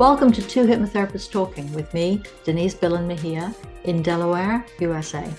Welcome 0.00 0.32
to 0.32 0.40
Two 0.40 0.64
Hypnotherapists 0.64 1.30
Talking 1.30 1.70
with 1.74 1.92
me, 1.92 2.22
Denise 2.42 2.74
Billen 2.74 3.06
Mejia, 3.06 3.54
in 3.84 4.00
Delaware, 4.02 4.64
USA. 4.78 5.30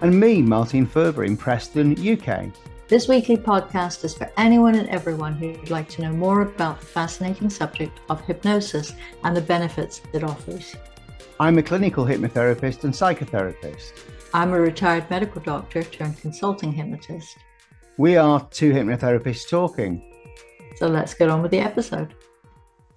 And 0.00 0.18
me, 0.18 0.42
Martin 0.42 0.88
Furber, 0.88 1.24
in 1.24 1.36
Preston, 1.36 1.92
UK. 1.92 2.52
This 2.88 3.06
weekly 3.06 3.36
podcast 3.36 4.02
is 4.02 4.16
for 4.16 4.28
anyone 4.36 4.74
and 4.74 4.88
everyone 4.88 5.34
who'd 5.34 5.70
like 5.70 5.88
to 5.90 6.02
know 6.02 6.10
more 6.10 6.40
about 6.40 6.80
the 6.80 6.86
fascinating 6.86 7.48
subject 7.48 8.00
of 8.10 8.20
hypnosis 8.22 8.92
and 9.22 9.36
the 9.36 9.40
benefits 9.40 10.02
it 10.12 10.24
offers. 10.24 10.74
I'm 11.38 11.58
a 11.58 11.62
clinical 11.62 12.04
hypnotherapist 12.04 12.82
and 12.82 12.92
psychotherapist. 12.92 13.92
I'm 14.34 14.52
a 14.52 14.58
retired 14.58 15.08
medical 15.10 15.40
doctor 15.42 15.84
turned 15.84 16.18
consulting 16.18 16.72
hypnotist. 16.72 17.36
We 17.98 18.16
are 18.16 18.44
two 18.50 18.72
hypnotherapists 18.72 19.48
talking. 19.48 20.02
So 20.74 20.88
let's 20.88 21.14
get 21.14 21.28
on 21.28 21.40
with 21.40 21.52
the 21.52 21.60
episode. 21.60 22.16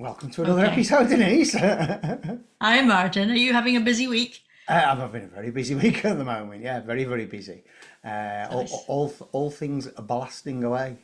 Welcome 0.01 0.31
to 0.31 0.41
another 0.43 0.63
Okay. 0.65 0.71
episode, 0.71 1.09
Denise. 1.09 1.53
Hi, 2.61 2.81
Martin. 2.81 3.29
Are 3.29 3.35
you 3.35 3.53
having 3.53 3.77
a 3.77 3.81
busy 3.81 4.07
week? 4.07 4.41
Uh, 4.67 4.81
I'm 4.87 4.97
having 4.97 5.25
a 5.25 5.27
very 5.27 5.51
busy 5.51 5.75
week 5.83 6.03
at 6.03 6.17
the 6.17 6.23
moment. 6.23 6.63
Yeah, 6.63 6.79
very, 6.79 7.03
very 7.03 7.25
busy. 7.25 7.63
Uh, 8.03 8.47
all, 8.49 8.61
Nice. 8.61 8.73
all, 8.87 9.13
all 9.31 9.51
things 9.51 9.87
are 9.87 10.01
blasting 10.01 10.63
away. 10.63 10.97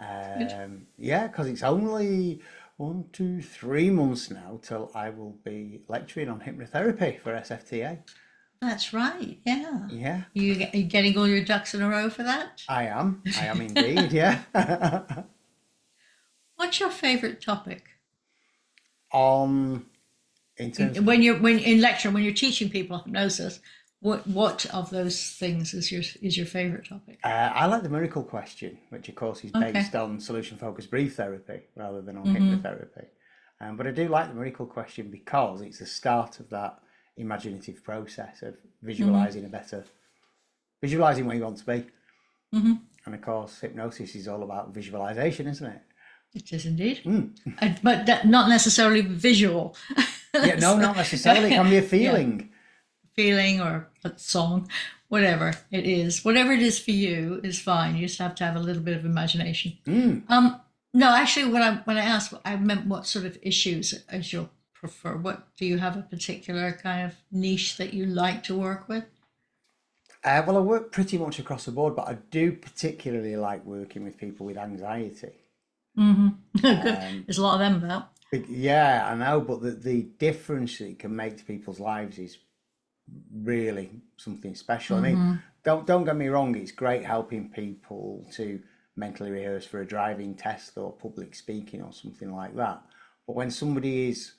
Um, 0.00 0.88
yeah, 0.98 1.28
because 1.28 1.46
it's 1.46 1.62
only 1.62 2.40
one, 2.76 3.04
two, 3.12 3.40
three 3.40 3.88
months 3.88 4.32
now 4.32 4.58
till 4.62 4.90
I 4.96 5.10
will 5.10 5.36
be 5.44 5.82
lecturing 5.86 6.28
on 6.28 6.40
hypnotherapy 6.40 7.20
for 7.20 7.32
SFTA. 7.34 8.00
That's 8.60 8.92
right. 8.92 9.38
Yeah. 9.46 9.86
Yeah, 9.90 10.22
You 10.32 10.54
you 10.72 10.82
getting 10.82 11.16
all 11.16 11.28
your 11.28 11.44
ducks 11.44 11.72
in 11.72 11.82
a 11.82 11.88
row 11.88 12.10
for 12.10 12.24
that? 12.24 12.64
I 12.68 12.86
am. 12.88 13.22
I 13.38 13.46
am 13.46 13.60
indeed. 13.68 14.10
Yeah. 14.10 14.40
What's 16.56 16.80
your 16.80 16.90
favorite 16.90 17.40
topic? 17.40 17.90
On 19.14 19.86
in 20.58 20.72
terms 20.72 20.98
of 20.98 21.06
When 21.06 21.22
you're 21.22 21.38
when 21.38 21.58
in 21.60 21.80
lecture 21.80 22.10
when 22.10 22.22
you're 22.24 22.34
teaching 22.34 22.68
people 22.68 22.98
hypnosis, 22.98 23.60
what 24.00 24.26
what 24.26 24.66
of 24.66 24.90
those 24.90 25.30
things 25.30 25.72
is 25.72 25.90
your 25.90 26.02
is 26.20 26.36
your 26.36 26.46
favorite 26.46 26.86
topic? 26.88 27.20
Uh, 27.24 27.28
I 27.54 27.66
like 27.66 27.82
the 27.82 27.88
miracle 27.88 28.22
question, 28.24 28.78
which 28.90 29.08
of 29.08 29.14
course 29.14 29.44
is 29.44 29.54
Okay. 29.54 29.72
based 29.72 29.94
on 29.94 30.20
solution 30.20 30.58
focused 30.58 30.90
brief 30.90 31.14
therapy 31.16 31.60
rather 31.76 32.02
than 32.02 32.16
on 32.16 32.26
Mm-hmm. 32.26 32.54
hypnotherapy. 32.54 33.06
Um, 33.60 33.76
but 33.76 33.86
I 33.86 33.92
do 33.92 34.08
like 34.08 34.28
the 34.28 34.34
miracle 34.34 34.66
question 34.66 35.10
because 35.10 35.62
it's 35.62 35.78
the 35.78 35.86
start 35.86 36.40
of 36.40 36.50
that 36.50 36.80
imaginative 37.16 37.82
process 37.84 38.42
of 38.42 38.56
visualizing 38.82 39.44
Mm-hmm. 39.44 39.54
a 39.54 39.58
better, 39.58 39.84
visualizing 40.82 41.26
where 41.26 41.36
you 41.36 41.44
want 41.44 41.58
to 41.58 41.66
be. 41.66 41.86
Mhm. 42.52 42.80
And 43.06 43.14
of 43.14 43.22
course, 43.22 43.60
hypnosis 43.60 44.14
is 44.16 44.26
all 44.28 44.42
about 44.42 44.74
visualization, 44.74 45.46
isn't 45.46 45.66
it? 45.66 45.82
It 46.34 46.52
is 46.52 46.66
indeed, 46.66 47.00
Mm. 47.04 47.30
Uh, 47.62 47.74
but 47.82 48.06
that, 48.06 48.26
not 48.26 48.48
necessarily 48.48 49.02
visual. 49.02 49.76
Yeah, 50.34 50.56
no, 50.56 50.76
not 50.76 50.96
necessarily. 50.96 51.46
It 51.52 51.54
can 51.54 51.70
be 51.70 51.76
a 51.76 51.82
feeling. 51.96 52.50
feeling 53.14 53.60
or 53.60 53.88
a 54.04 54.12
song, 54.16 54.68
whatever 55.08 55.52
it 55.70 55.86
is, 55.86 56.24
whatever 56.24 56.52
it 56.52 56.60
is 56.60 56.78
for 56.78 56.90
you 56.90 57.40
is 57.44 57.60
fine. 57.60 57.94
You 57.94 58.08
just 58.08 58.18
have 58.18 58.34
to 58.36 58.44
have 58.44 58.56
a 58.56 58.60
little 58.60 58.82
bit 58.82 58.96
of 58.96 59.04
imagination. 59.04 59.78
Mm. 59.86 60.28
Um, 60.28 60.60
no, 60.92 61.14
actually, 61.14 61.52
when 61.52 61.62
I 61.62 61.76
when 61.84 61.96
I 61.96 62.04
asked, 62.04 62.34
I 62.44 62.56
meant 62.56 62.86
what 62.86 63.06
sort 63.06 63.26
of 63.26 63.38
issues 63.42 63.94
as 64.08 64.32
you 64.32 64.48
prefer. 64.72 65.16
What 65.16 65.46
do 65.56 65.64
you 65.66 65.78
have 65.78 65.96
a 65.96 66.02
particular 66.02 66.72
kind 66.72 67.06
of 67.06 67.14
niche 67.30 67.76
that 67.76 67.94
you 67.94 68.06
like 68.06 68.42
to 68.44 68.56
work 68.58 68.88
with? 68.88 69.04
Uh, 70.24 70.42
well, 70.46 70.56
I 70.56 70.60
work 70.60 70.90
pretty 70.90 71.16
much 71.18 71.38
across 71.38 71.64
the 71.66 71.70
board, 71.72 71.94
but 71.94 72.08
I 72.08 72.14
do 72.30 72.50
particularly 72.52 73.36
like 73.36 73.64
working 73.64 74.02
with 74.04 74.16
people 74.18 74.46
with 74.46 74.56
anxiety. 74.58 75.32
Mm-hmm. 75.98 76.28
Um, 76.64 77.24
There's 77.26 77.38
a 77.38 77.42
lot 77.42 77.54
of 77.54 77.60
them 77.60 77.84
about. 77.84 78.08
Yeah, 78.48 79.06
I 79.06 79.14
know, 79.14 79.40
but 79.40 79.60
the, 79.60 79.72
the 79.72 80.02
difference 80.18 80.80
it 80.80 80.98
can 80.98 81.14
make 81.14 81.36
to 81.38 81.44
people's 81.44 81.78
lives 81.78 82.18
is 82.18 82.38
really 83.32 83.90
something 84.16 84.54
special. 84.54 84.96
I 84.96 85.00
mean, 85.00 85.42
don't 85.62 85.86
don't 85.86 86.04
get 86.04 86.16
me 86.16 86.28
wrong, 86.28 86.56
it's 86.56 86.72
great 86.72 87.04
helping 87.04 87.48
people 87.50 88.26
to 88.34 88.60
mentally 88.96 89.30
rehearse 89.30 89.66
for 89.66 89.80
a 89.80 89.86
driving 89.86 90.34
test 90.34 90.76
or 90.76 90.92
public 90.92 91.34
speaking 91.34 91.82
or 91.82 91.92
something 91.92 92.32
like 92.34 92.56
that. 92.56 92.82
But 93.26 93.36
when 93.36 93.50
somebody 93.50 94.08
is, 94.08 94.32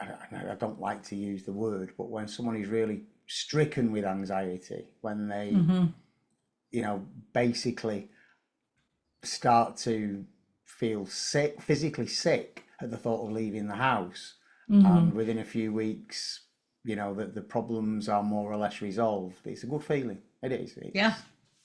I 0.00 0.54
don't 0.54 0.80
like 0.80 1.02
to 1.04 1.16
use 1.16 1.44
the 1.44 1.52
word, 1.52 1.92
but 1.98 2.08
when 2.10 2.28
someone 2.28 2.56
is 2.56 2.68
really 2.68 3.02
stricken 3.26 3.92
with 3.92 4.04
anxiety, 4.04 4.86
when 5.00 5.28
they, 5.28 5.50
you 6.70 6.82
know, 6.82 7.04
basically 7.32 8.10
start 9.22 9.76
to 9.78 10.24
feel 10.78 11.04
sick, 11.06 11.60
physically 11.60 12.06
sick 12.06 12.64
at 12.80 12.90
the 12.90 12.96
thought 12.96 13.24
of 13.26 13.32
leaving 13.32 13.66
the 13.66 13.74
house, 13.74 14.34
and 14.68 15.12
within 15.14 15.38
a 15.38 15.44
few 15.44 15.72
weeks, 15.72 16.40
you 16.84 16.94
know 16.94 17.14
that 17.14 17.34
the 17.34 17.40
problems 17.40 18.08
are 18.08 18.22
more 18.22 18.52
or 18.52 18.56
less 18.56 18.80
resolved. 18.82 19.44
It's 19.46 19.62
a 19.64 19.66
good 19.66 19.82
feeling. 19.82 20.18
It 20.42 20.52
is. 20.52 20.76
It's- 20.76 20.92
Yeah. 20.94 21.14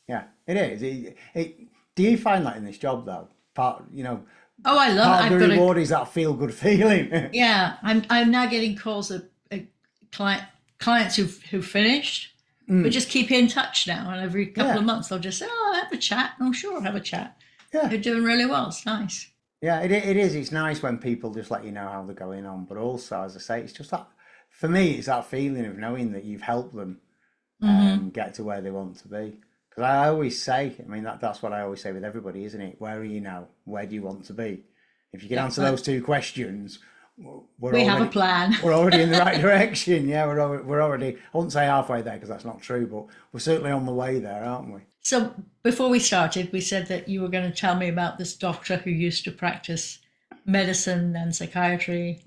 yeah, 0.07 0.23
it 0.47 0.57
is. 0.57 0.81
It, 0.81 1.17
it, 1.35 1.57
do 1.95 2.03
you 2.03 2.17
find 2.17 2.45
that 2.45 2.55
in 2.57 2.65
this 2.65 2.77
job 2.77 3.05
though? 3.05 3.27
Part, 3.53 3.83
you 3.91 4.03
know, 4.03 4.23
Oh, 4.65 4.79
I 4.79 4.89
love. 4.93 5.05
part 5.05 5.25
I've 5.25 5.31
of 5.33 5.39
the 5.39 5.45
a 5.45 5.49
reward 5.49 5.77
is 5.77 5.89
that 5.89 6.07
feel 6.07 6.33
good 6.33 6.53
feeling. 6.53 7.29
Yeah, 7.33 7.75
I'm 7.83 8.03
I'm 8.09 8.31
now 8.31 8.45
getting 8.47 8.75
calls 8.77 9.11
of 9.11 9.25
uh, 9.51 9.57
client 10.11 10.43
clients 10.79 11.15
who've 11.17 11.39
who 11.51 11.61
finished, 11.61 12.31
but 12.67 12.89
just 12.91 13.09
keep 13.09 13.29
in 13.31 13.47
touch 13.47 13.85
now. 13.85 14.09
And 14.11 14.21
every 14.21 14.47
couple 14.47 14.71
Mm. 14.71 14.75
Yeah. 14.75 14.79
of 14.79 14.85
months, 14.85 15.09
they'll 15.09 15.19
just 15.19 15.37
say, 15.39 15.47
"Oh, 15.49 15.79
have 15.83 15.91
a 15.91 15.97
chat." 15.97 16.31
Oh, 16.39 16.51
sure, 16.53 16.75
I'll 16.77 16.81
have 16.81 16.95
a 16.95 16.99
chat. 17.01 17.37
Yeah, 17.73 17.87
They're 17.87 17.97
doing 17.97 18.23
really 18.23 18.45
well. 18.45 18.67
It's 18.67 18.85
nice. 18.85 19.29
Yeah, 19.61 19.79
it, 19.81 19.91
it 19.91 20.17
is. 20.17 20.35
It's 20.35 20.51
nice 20.51 20.81
when 20.83 20.97
people 20.97 21.33
just 21.33 21.49
let 21.51 21.63
you 21.63 21.71
know 21.71 21.87
how 21.87 22.03
they're 22.03 22.15
going 22.15 22.45
on. 22.45 22.65
But 22.65 22.77
also, 22.77 23.23
as 23.23 23.35
I 23.35 23.39
say, 23.39 23.61
it's 23.61 23.73
just 23.73 23.91
that, 23.91 24.07
for 24.49 24.67
me, 24.67 24.91
it's 24.95 25.07
that 25.07 25.25
feeling 25.25 25.65
of 25.65 25.77
knowing 25.77 26.11
that 26.13 26.25
you've 26.25 26.41
helped 26.41 26.75
them 26.75 26.99
um, 27.61 28.09
get 28.09 28.33
to 28.35 28.43
where 28.43 28.61
they 28.61 28.71
want 28.71 28.97
to 28.99 29.07
be. 29.07 29.37
Because 29.69 29.83
I 29.85 30.09
always 30.09 30.41
say, 30.41 30.75
I 30.79 30.87
mean, 30.87 31.03
that, 31.03 31.21
that's 31.21 31.41
what 31.41 31.53
I 31.53 31.61
always 31.61 31.81
say 31.81 31.91
with 31.93 32.03
everybody, 32.03 32.43
isn't 32.45 32.61
it? 32.61 32.75
Where 32.79 32.97
are 32.99 33.03
you 33.03 33.21
now? 33.21 33.47
Where 33.63 33.85
do 33.85 33.95
you 33.95 34.01
want 34.01 34.25
to 34.25 34.33
be? 34.33 34.63
If 35.13 35.23
you 35.23 35.29
can 35.29 35.37
answer 35.39 35.61
well- 35.61 35.71
those 35.71 35.81
two 35.81 36.03
questions, 36.03 36.79
we're 37.17 37.41
We 37.59 37.69
already, 37.69 37.85
have 37.85 38.01
a 38.01 38.07
plan. 38.07 38.55
We're 38.63 38.73
already 38.73 39.01
in 39.03 39.11
the 39.11 39.19
right 39.19 39.39
direction. 39.41 40.07
Yeah, 40.07 40.25
we're 40.25 40.39
already, 40.39 40.63
we're 40.63 40.81
already, 40.81 41.15
I 41.15 41.37
wouldn't 41.37 41.53
say 41.53 41.65
halfway 41.65 42.01
there 42.01 42.15
because 42.15 42.27
that's 42.29 42.43
not 42.43 42.61
true, 42.61 42.87
but 42.87 43.05
we're 43.31 43.39
certainly 43.39 43.69
on 43.69 43.85
the 43.85 43.93
way 43.93 44.17
there, 44.19 44.43
aren't 44.43 44.73
we? 44.73 44.81
So 45.03 45.35
before 45.63 45.89
we 45.89 45.99
started, 45.99 46.51
we 46.51 46.61
said 46.61 46.87
that 46.87 47.09
you 47.09 47.21
were 47.21 47.27
going 47.27 47.49
to 47.49 47.55
tell 47.55 47.75
me 47.75 47.89
about 47.89 48.17
this 48.17 48.35
doctor 48.35 48.77
who 48.77 48.89
used 48.89 49.23
to 49.25 49.31
practice 49.31 49.99
medicine 50.45 51.15
and 51.15 51.35
psychiatry. 51.35 52.21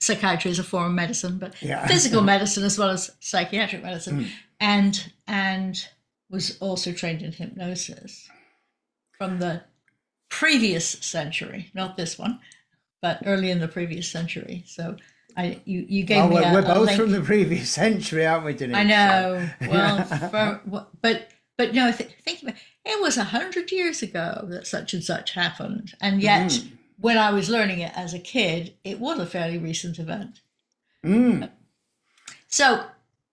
Psychiatry 0.00 0.50
is 0.50 0.58
a 0.58 0.64
form 0.64 0.86
of 0.86 0.92
medicine, 0.92 1.38
but 1.38 1.60
Yeah. 1.62 1.86
physical 1.92 2.22
medicine 2.22 2.64
as 2.64 2.78
well 2.78 2.90
as 2.90 3.10
psychiatric 3.20 3.82
medicine, 3.82 4.24
hmm. 4.24 4.30
and 4.60 5.12
and 5.26 5.86
was 6.30 6.58
also 6.60 6.92
trained 6.92 7.22
in 7.22 7.32
hypnosis 7.32 8.28
from 9.18 9.38
the 9.38 9.62
previous 10.28 10.88
century, 10.88 11.70
not 11.74 11.96
this 11.96 12.18
one, 12.18 12.40
but 13.02 13.22
early 13.26 13.50
in 13.50 13.60
the 13.60 13.68
previous 13.68 14.10
century. 14.10 14.64
So 14.66 14.96
I 15.36 15.60
you 15.64 15.86
you 15.88 16.04
gave 16.04 16.18
Well, 16.18 16.28
me 16.28 16.34
we're, 16.34 16.50
a, 16.50 16.52
we're 16.52 16.58
a 16.60 16.74
both 16.74 16.86
link. 16.86 17.00
from 17.00 17.12
the 17.12 17.20
previous 17.20 17.70
century, 17.70 18.26
aren't 18.26 18.44
we, 18.44 18.54
Denise? 18.54 18.76
I 18.76 18.84
know. 18.84 19.48
Well, 19.68 20.04
for, 20.04 20.60
wha- 20.66 20.86
but 21.66 21.68
but 21.68 21.74
no, 21.74 21.92
th- 21.92 22.10
think 22.24 22.42
about 22.42 22.54
it 22.84 23.00
was 23.00 23.16
a 23.16 23.24
hundred 23.24 23.70
years 23.72 24.02
ago 24.02 24.46
that 24.50 24.66
such 24.66 24.92
and 24.94 25.02
such 25.04 25.32
happened, 25.32 25.94
and 26.00 26.20
yet 26.22 26.50
Mm. 26.50 26.72
when 26.98 27.16
I 27.18 27.30
was 27.30 27.48
learning 27.48 27.80
it 27.80 27.92
as 27.96 28.12
a 28.14 28.18
kid, 28.18 28.74
it 28.84 28.98
was 28.98 29.18
a 29.18 29.26
fairly 29.26 29.58
recent 29.58 29.98
event. 29.98 30.40
Mm. 31.04 31.50
So, 32.48 32.84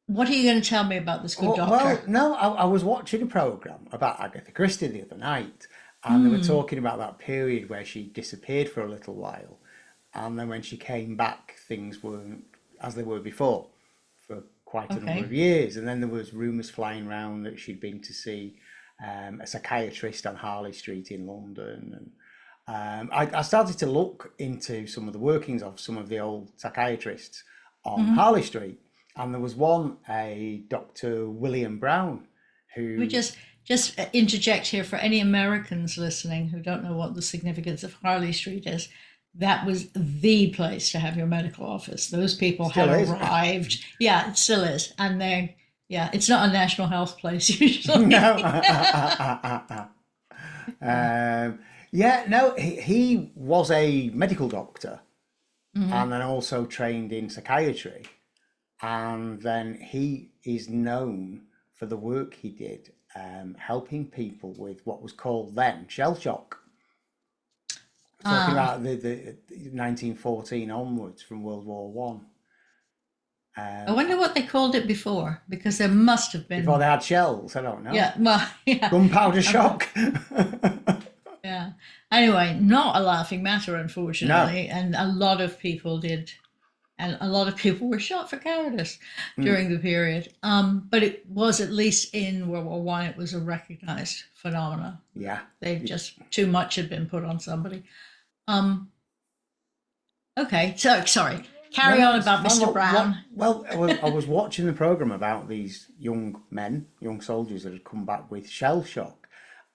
what 0.05 0.29
are 0.29 0.33
you 0.33 0.43
going 0.49 0.61
to 0.61 0.69
tell 0.69 0.83
me 0.83 0.97
about 0.97 1.23
this 1.23 1.35
good 1.35 1.47
Well, 1.49 1.55
doctor? 1.57 1.85
well, 1.85 2.01
no, 2.07 2.33
I, 2.35 2.47
I 2.49 2.63
was 2.65 2.83
watching 2.83 3.21
a 3.21 3.25
program 3.25 3.87
about 3.91 4.19
Agatha 4.19 4.51
Christie 4.51 4.87
the 4.87 5.01
other 5.03 5.17
night, 5.17 5.67
and 6.03 6.23
Hmm. 6.23 6.23
they 6.31 6.37
were 6.37 6.43
talking 6.43 6.79
about 6.79 6.99
that 6.99 7.17
period 7.19 7.69
where 7.69 7.83
she 7.85 8.03
disappeared 8.03 8.69
for 8.69 8.81
a 8.83 8.89
little 8.89 9.15
while, 9.15 9.59
and 10.13 10.37
then 10.39 10.47
when 10.49 10.61
she 10.61 10.77
came 10.77 11.15
back, 11.15 11.55
things 11.67 12.01
weren't 12.03 12.45
as 12.81 12.95
they 12.95 13.03
were 13.03 13.19
before 13.19 13.67
quite 14.69 14.91
a 14.91 14.99
number 14.99 15.25
of 15.25 15.33
years, 15.33 15.77
and 15.77 15.87
then 15.87 15.99
there 15.99 16.09
was 16.19 16.31
rumours 16.31 16.69
flying 16.69 17.07
around 17.07 17.43
that 17.43 17.59
she'd 17.59 17.79
been 17.79 17.99
to 18.01 18.13
see 18.13 18.55
um, 19.03 19.41
a 19.41 19.47
psychiatrist 19.47 20.27
on 20.27 20.35
Harley 20.35 20.73
Street 20.73 21.09
in 21.09 21.25
London, 21.25 21.81
and 21.97 22.11
um, 22.67 23.09
I, 23.11 23.39
I 23.39 23.41
started 23.41 23.77
to 23.79 23.87
look 23.87 24.33
into 24.37 24.85
some 24.85 25.07
of 25.07 25.13
the 25.13 25.19
workings 25.31 25.63
of 25.63 25.79
some 25.79 25.97
of 25.97 26.07
the 26.07 26.19
old 26.19 26.51
psychiatrists 26.57 27.43
on 27.83 27.99
Mm-hmm. 27.99 28.15
Harley 28.15 28.43
Street, 28.43 28.79
and 29.15 29.33
there 29.33 29.41
was 29.41 29.55
one, 29.55 29.97
a 30.07 30.61
Dr. 30.67 31.27
William 31.29 31.79
Brown, 31.79 32.27
who 32.75 32.97
we 32.99 33.07
just 33.07 33.35
just 33.65 33.97
interject 34.13 34.67
here 34.67 34.83
for 34.83 34.97
any 34.97 35.19
Americans 35.19 35.97
listening 35.97 36.49
who 36.49 36.59
don't 36.61 36.83
know 36.83 36.95
what 36.95 37.15
the 37.15 37.21
significance 37.21 37.83
of 37.83 37.93
Harley 38.03 38.33
Street 38.33 38.65
is. 38.67 38.89
That 39.35 39.65
was 39.65 39.89
the 39.93 40.51
place 40.51 40.91
to 40.91 40.99
have 40.99 41.15
your 41.15 41.27
medical 41.27 41.65
office. 41.65 42.09
Those 42.09 42.35
people 42.35 42.69
Still 42.69 42.87
had 42.87 43.01
is. 43.01 43.09
arrived. 43.09 43.85
Yeah, 43.99 44.29
it 44.29 44.37
still 44.37 44.63
is, 44.63 44.93
and 44.97 45.21
they 45.21 45.57
yeah, 45.87 46.09
it's 46.13 46.29
not 46.29 46.47
a 46.49 46.51
national 46.51 46.87
health 46.87 47.17
place 47.17 47.49
usually. 47.61 48.05
no. 48.05 48.35
um, 50.81 51.59
yeah, 51.91 52.25
no, 52.27 52.53
he, 52.57 52.79
he 52.81 53.31
was 53.35 53.71
a 53.71 54.09
medical 54.13 54.47
doctor 54.47 54.99
and 55.75 56.11
then 56.11 56.21
also 56.21 56.65
trained 56.65 57.13
in 57.13 57.29
psychiatry. 57.29 58.03
And 58.81 59.41
then 59.41 59.75
he 59.81 60.31
is 60.43 60.69
known 60.69 61.43
for 61.73 61.85
the 61.85 61.97
work 61.97 62.33
he 62.33 62.49
did 62.49 62.91
um, 63.15 63.55
helping 63.57 64.05
people 64.05 64.53
with 64.57 64.85
what 64.85 65.01
was 65.01 65.11
called 65.13 65.55
then 65.55 65.85
shell 65.87 66.15
shock. 66.15 66.58
Talking 68.23 68.57
ah. 68.57 68.75
about 68.75 68.83
the, 68.83 68.95
the 68.95 69.35
1914 69.71 70.71
onwards 70.71 71.21
from 71.21 71.43
World 71.43 71.65
War 71.65 71.91
One. 71.91 72.25
I 73.57 73.91
wonder 73.91 74.13
um, 74.13 74.19
what 74.19 74.35
they 74.35 74.43
called 74.43 74.75
it 74.75 74.87
before, 74.87 75.41
because 75.49 75.77
there 75.77 75.87
must 75.87 76.33
have 76.33 76.47
been. 76.47 76.61
Before 76.61 76.79
they 76.79 76.85
had 76.85 77.03
shells, 77.03 77.55
I 77.55 77.61
don't 77.61 77.83
know. 77.83 77.93
yeah, 77.93 78.13
well, 78.17 78.47
yeah, 78.65 78.89
Gunpowder 78.89 79.41
shock. 79.41 79.87
yeah. 81.43 81.71
Anyway, 82.11 82.57
not 82.59 82.95
a 82.95 82.99
laughing 82.99 83.43
matter, 83.43 83.75
unfortunately, 83.75 84.67
and 84.67 84.95
a 84.95 85.07
lot 85.07 85.41
of 85.41 85.59
people 85.59 85.99
did, 85.99 86.31
and 86.97 87.17
a 87.21 87.27
lot 87.27 87.47
of 87.47 87.55
people 87.55 87.87
were 87.87 87.99
shot 87.99 88.29
for 88.29 88.37
cowardice 88.37 88.99
hmm. 89.35 89.43
during 89.43 89.69
the 89.69 89.79
period. 89.79 90.33
Um, 90.43 90.87
but 90.89 91.03
it 91.03 91.25
was 91.29 91.59
at 91.61 91.71
least 91.71 92.13
in 92.13 92.47
World 92.47 92.65
War 92.65 92.81
One, 92.81 93.05
it 93.05 93.17
was 93.17 93.33
a 93.33 93.39
recognized 93.39 94.23
phenomenon. 94.35 94.99
yeah. 95.15 95.39
They 95.59 95.79
just 95.79 96.13
too 96.31 96.47
much 96.47 96.75
had 96.75 96.89
been 96.89 97.07
put 97.07 97.23
on 97.23 97.39
somebody. 97.39 97.83
Um. 98.49 98.89
Okay, 100.37 100.73
so 100.77 101.03
sorry. 101.05 101.43
Carry 101.73 102.01
on 102.01 102.19
about. 102.19 102.43
Mr. 102.45 102.61
Well, 102.63 102.73
Brown. 102.73 103.23
Well, 103.35 103.65
I 103.69 103.75
was, 103.75 103.97
I 104.01 104.09
was 104.09 104.25
watching 104.25 104.65
the 104.65 104.73
program 104.73 105.11
about 105.11 105.47
these 105.47 105.91
young 105.99 106.41
men, 106.49 106.87
young 106.99 107.21
soldiers 107.21 107.63
that 107.63 107.73
had 107.73 107.83
come 107.83 108.05
back 108.05 108.31
with 108.31 108.49
shell 108.49 108.83
shock, 108.83 109.27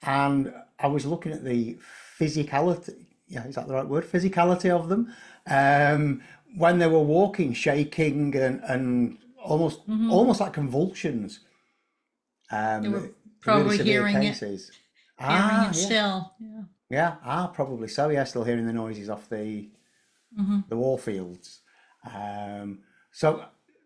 and 0.03 0.53
I 0.79 0.89
was 0.89 1.07
looking 1.07 1.33
at 1.33 1.45
the 1.45 1.79
physicality. 2.19 3.07
Yeah, 3.29 3.47
is 3.47 3.55
that 3.55 3.69
the 3.69 3.75
right 3.75 3.87
word? 3.87 4.05
Physicality 4.05 4.71
of 4.71 4.89
them 4.89 5.13
um, 5.49 6.23
when 6.57 6.79
they 6.79 6.87
were 6.89 6.99
walking, 6.99 7.53
shaking, 7.53 8.35
and 8.35 8.61
and 8.65 9.19
almost 9.43 9.81
almost 10.11 10.41
like 10.41 10.53
convulsions. 10.53 11.41
Um, 12.51 12.59
Mm-hmm. 12.59 12.83
They 12.83 12.89
were 12.89 13.11
probably 13.41 13.79
hearing 13.79 14.17
it. 14.17 14.37
Hearing 14.37 14.61
Ah, 15.21 15.71
it 15.71 15.77
yeah. 15.77 15.85
still. 15.87 16.33
Yeah. 16.41 16.63
Yeah, 16.95 17.17
ah, 17.25 17.49
probably 17.49 17.89
so. 17.89 18.09
Yeah, 18.09 18.25
still 18.25 18.45
hearing 18.45 18.67
the 18.67 18.73
noises 18.73 19.11
off 19.11 19.29
the 19.29 19.69
the 20.69 20.77
war 20.77 20.99
fields. 20.99 21.61
Um, 22.13 22.81
so 23.13 23.45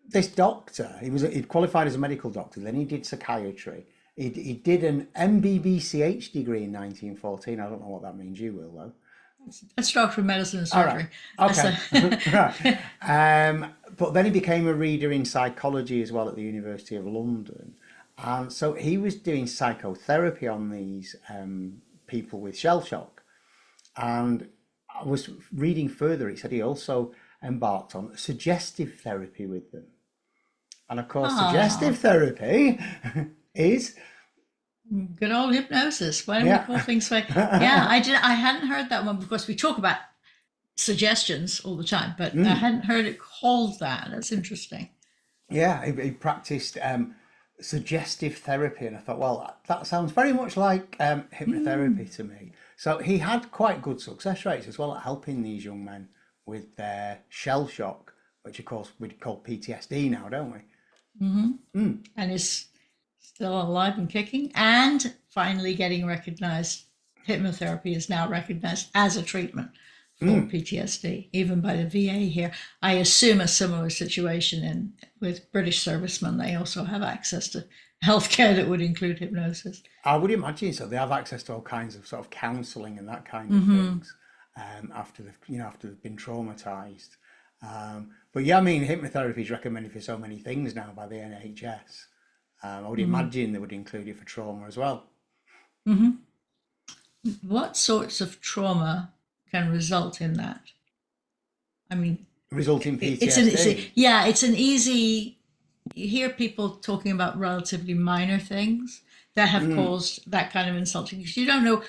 this 0.09 0.29
doctor, 0.29 0.97
he 1.01 1.11
was 1.11 1.23
he 1.23 1.43
qualified 1.43 1.87
as 1.87 1.95
a 1.95 1.99
medical 1.99 2.31
doctor. 2.31 2.61
Then 2.61 2.75
he 2.75 2.85
did 2.85 3.05
psychiatry. 3.05 3.87
He, 4.17 4.31
he 4.31 4.55
did 4.55 4.83
an 4.83 5.09
MBBCH 5.17 6.33
degree 6.33 6.65
in 6.65 6.73
1914. 6.73 7.61
I 7.61 7.69
don't 7.69 7.81
know 7.81 7.89
what 7.89 8.03
that 8.03 8.17
means. 8.17 8.41
You 8.41 8.53
will 8.53 8.73
though. 8.73 8.93
That's 9.77 9.93
doctor 9.93 10.21
of 10.21 10.27
medicine 10.27 10.61
and 10.61 10.69
surgery. 10.69 11.09
right. 11.39 11.51
Okay. 11.93 12.19
right. 12.33 13.49
Um, 13.51 13.73
but 13.97 14.13
then 14.13 14.25
he 14.25 14.31
became 14.31 14.67
a 14.67 14.75
reader 14.75 15.13
in 15.13 15.25
psychology 15.25 16.03
as 16.03 16.13
well 16.13 16.29
at 16.29 16.37
the 16.37 16.43
University 16.43 16.97
of 16.97 17.07
London. 17.07 17.75
And 18.19 18.53
so 18.53 18.73
he 18.73 18.99
was 18.99 19.15
doing 19.15 19.47
psychotherapy 19.47 20.49
on 20.49 20.71
these 20.71 21.15
um, 21.31 21.81
people 22.09 22.41
with 22.41 22.59
shell 22.59 22.83
shock. 22.83 23.23
And 23.97 24.49
I 24.93 25.05
was 25.05 25.31
reading 25.55 25.89
further, 25.89 26.29
he 26.29 26.37
said 26.37 26.51
he 26.51 26.63
also 26.63 27.13
embarked 27.43 27.95
on 27.95 28.17
suggestive 28.17 28.99
therapy 29.01 29.47
with 29.47 29.71
them. 29.71 29.87
And 30.91 30.99
of 30.99 31.07
course, 31.09 31.33
Ah. 31.35 31.49
suggestive 31.51 31.99
therapy 31.99 32.81
is 33.55 33.95
Good 35.17 35.31
old 35.33 35.55
hypnosis. 35.55 36.27
Why 36.27 36.39
don't 36.39 36.47
Yeah. 36.47 36.63
we 36.63 36.67
call 36.67 36.79
things 36.79 37.11
like? 37.11 37.29
Yeah, 37.37 37.85
I 37.91 38.01
did. 38.01 38.15
I 38.15 38.33
hadn't 38.33 38.69
heard 38.69 38.89
that 38.89 39.05
one 39.05 39.19
because 39.19 39.47
we 39.47 39.55
talk 39.55 39.77
about 39.77 39.99
suggestions 40.77 41.61
all 41.61 41.77
the 41.77 41.85
time, 41.85 42.15
but 42.17 42.35
Mm. 42.35 42.47
I 42.47 42.55
hadn't 42.55 42.85
heard 42.87 43.05
it 43.05 43.19
called 43.19 43.79
that. 43.81 44.09
That's 44.11 44.33
interesting. 44.33 44.89
Yeah, 45.51 45.85
he, 45.85 45.93
he 46.03 46.11
practiced 46.13 46.79
um, 46.83 47.15
suggestive 47.61 48.39
therapy, 48.39 48.87
and 48.87 48.97
I 48.97 49.01
thought, 49.01 49.19
well, 49.19 49.57
that 49.67 49.87
sounds 49.87 50.13
very 50.13 50.33
much 50.33 50.57
like 50.57 50.97
um, 51.01 51.25
hypnotherapy 51.35 52.07
hmm. 52.07 52.13
to 52.13 52.25
me. 52.25 52.53
So 52.77 52.99
he 52.99 53.19
had 53.19 53.51
quite 53.51 53.83
good 53.83 54.01
success 54.01 54.45
rates 54.45 54.69
as 54.69 54.79
well 54.79 54.95
at 54.95 55.03
helping 55.03 55.43
these 55.43 55.65
young 55.65 55.85
men 55.85 56.09
with 56.47 56.77
their 56.77 57.19
shell 57.29 57.67
shock, 57.67 58.15
which 58.43 58.59
of 58.59 58.65
course 58.65 58.93
we'd 58.99 59.21
call 59.21 59.43
PTSD 59.43 60.11
now, 60.11 60.29
don't 60.29 60.53
we? 60.53 60.59
Mm-hmm. 61.21 61.51
Hmm. 61.75 61.93
And 62.17 62.33
is 62.33 62.67
still 63.19 63.61
alive 63.61 63.99
and 63.99 64.09
kicking, 64.09 64.53
and 64.55 65.15
finally 65.31 65.75
getting 65.75 66.07
recognized. 66.07 66.85
Hypnotherapy 67.27 67.95
is 67.95 68.09
now 68.09 68.27
recognized 68.27 68.89
as 68.95 69.17
a 69.17 69.23
treatment 69.23 69.71
for 70.19 70.27
PTSD, 70.27 71.29
even 71.33 71.61
by 71.61 71.77
the 71.77 71.85
VA 71.85 72.19
here. 72.19 72.51
I 72.83 72.95
assume 72.95 73.41
a 73.41 73.49
similar 73.49 73.89
situation 73.91 74.65
in 74.65 74.93
with 75.21 75.51
British 75.53 75.81
servicemen. 75.81 76.39
They 76.39 76.55
also 76.57 76.85
have 76.85 77.03
access 77.03 77.49
to 77.51 77.65
healthcare 78.05 78.55
that 78.57 78.69
would 78.69 78.81
include 78.81 79.19
hypnosis. 79.19 79.83
I 80.05 80.17
would 80.17 80.31
imagine 80.31 80.73
so. 80.73 80.87
They 80.87 80.97
have 80.97 81.13
access 81.13 81.43
to 81.45 81.55
all 81.55 81.63
kinds 81.63 81.95
of 81.95 82.07
sort 82.07 82.21
of 82.21 82.31
counselling 82.31 82.99
and 82.99 83.09
that 83.09 83.25
kind 83.25 83.53
of 83.53 83.65
things 83.65 84.15
um, 84.57 84.93
after 84.95 85.23
they've 85.23 85.39
you 85.47 85.59
know 85.59 85.67
after 85.67 85.89
they've 85.89 86.03
been 86.03 86.17
traumatized. 86.17 87.17
Um, 87.63 88.11
but 88.33 88.45
yeah, 88.45 88.59
I 88.59 88.61
mean, 88.61 88.87
hypnotherapy 88.87 89.39
is 89.39 89.51
recommended 89.51 89.93
for 89.93 90.01
so 90.01 90.17
many 90.17 90.39
things 90.39 90.75
now 90.75 90.93
by 90.95 91.07
the 91.07 91.17
NHS. 91.17 92.07
Um, 92.63 92.87
I 92.87 92.89
would 92.89 93.01
imagine 93.01 93.53
they 93.53 93.59
would 93.59 93.73
include 93.73 94.09
it 94.09 94.17
for 94.17 94.25
trauma 94.25 94.67
as 94.67 94.77
well. 94.77 95.07
What 97.43 97.77
sorts 97.77 98.21
of 98.21 98.41
trauma 98.41 99.13
can 99.51 99.71
result 99.71 100.21
in 100.21 100.35
that? 100.35 100.61
I 101.91 101.95
mean, 101.95 102.27
Resulting 102.51 102.99
PTSD. 102.99 103.19
it's 103.23 103.37
an 103.37 103.49
it's 103.49 103.67
a, 103.67 103.91
yeah, 103.95 104.27
it's 104.27 104.43
an 104.43 104.55
easy. 104.55 105.39
You 105.95 106.09
hear 106.09 106.31
people 106.31 106.71
talking 106.77 107.13
about 107.13 107.39
relatively 107.39 107.95
minor 107.95 108.39
things 108.39 109.03
that 109.35 109.49
have 109.51 109.73
caused 109.75 110.31
that 110.31 110.53
kind 110.53 110.69
of 110.69 110.77
insulting 110.77 111.19
because 111.21 111.37
you 111.37 111.47
don't 111.47 111.65
know 111.65 111.83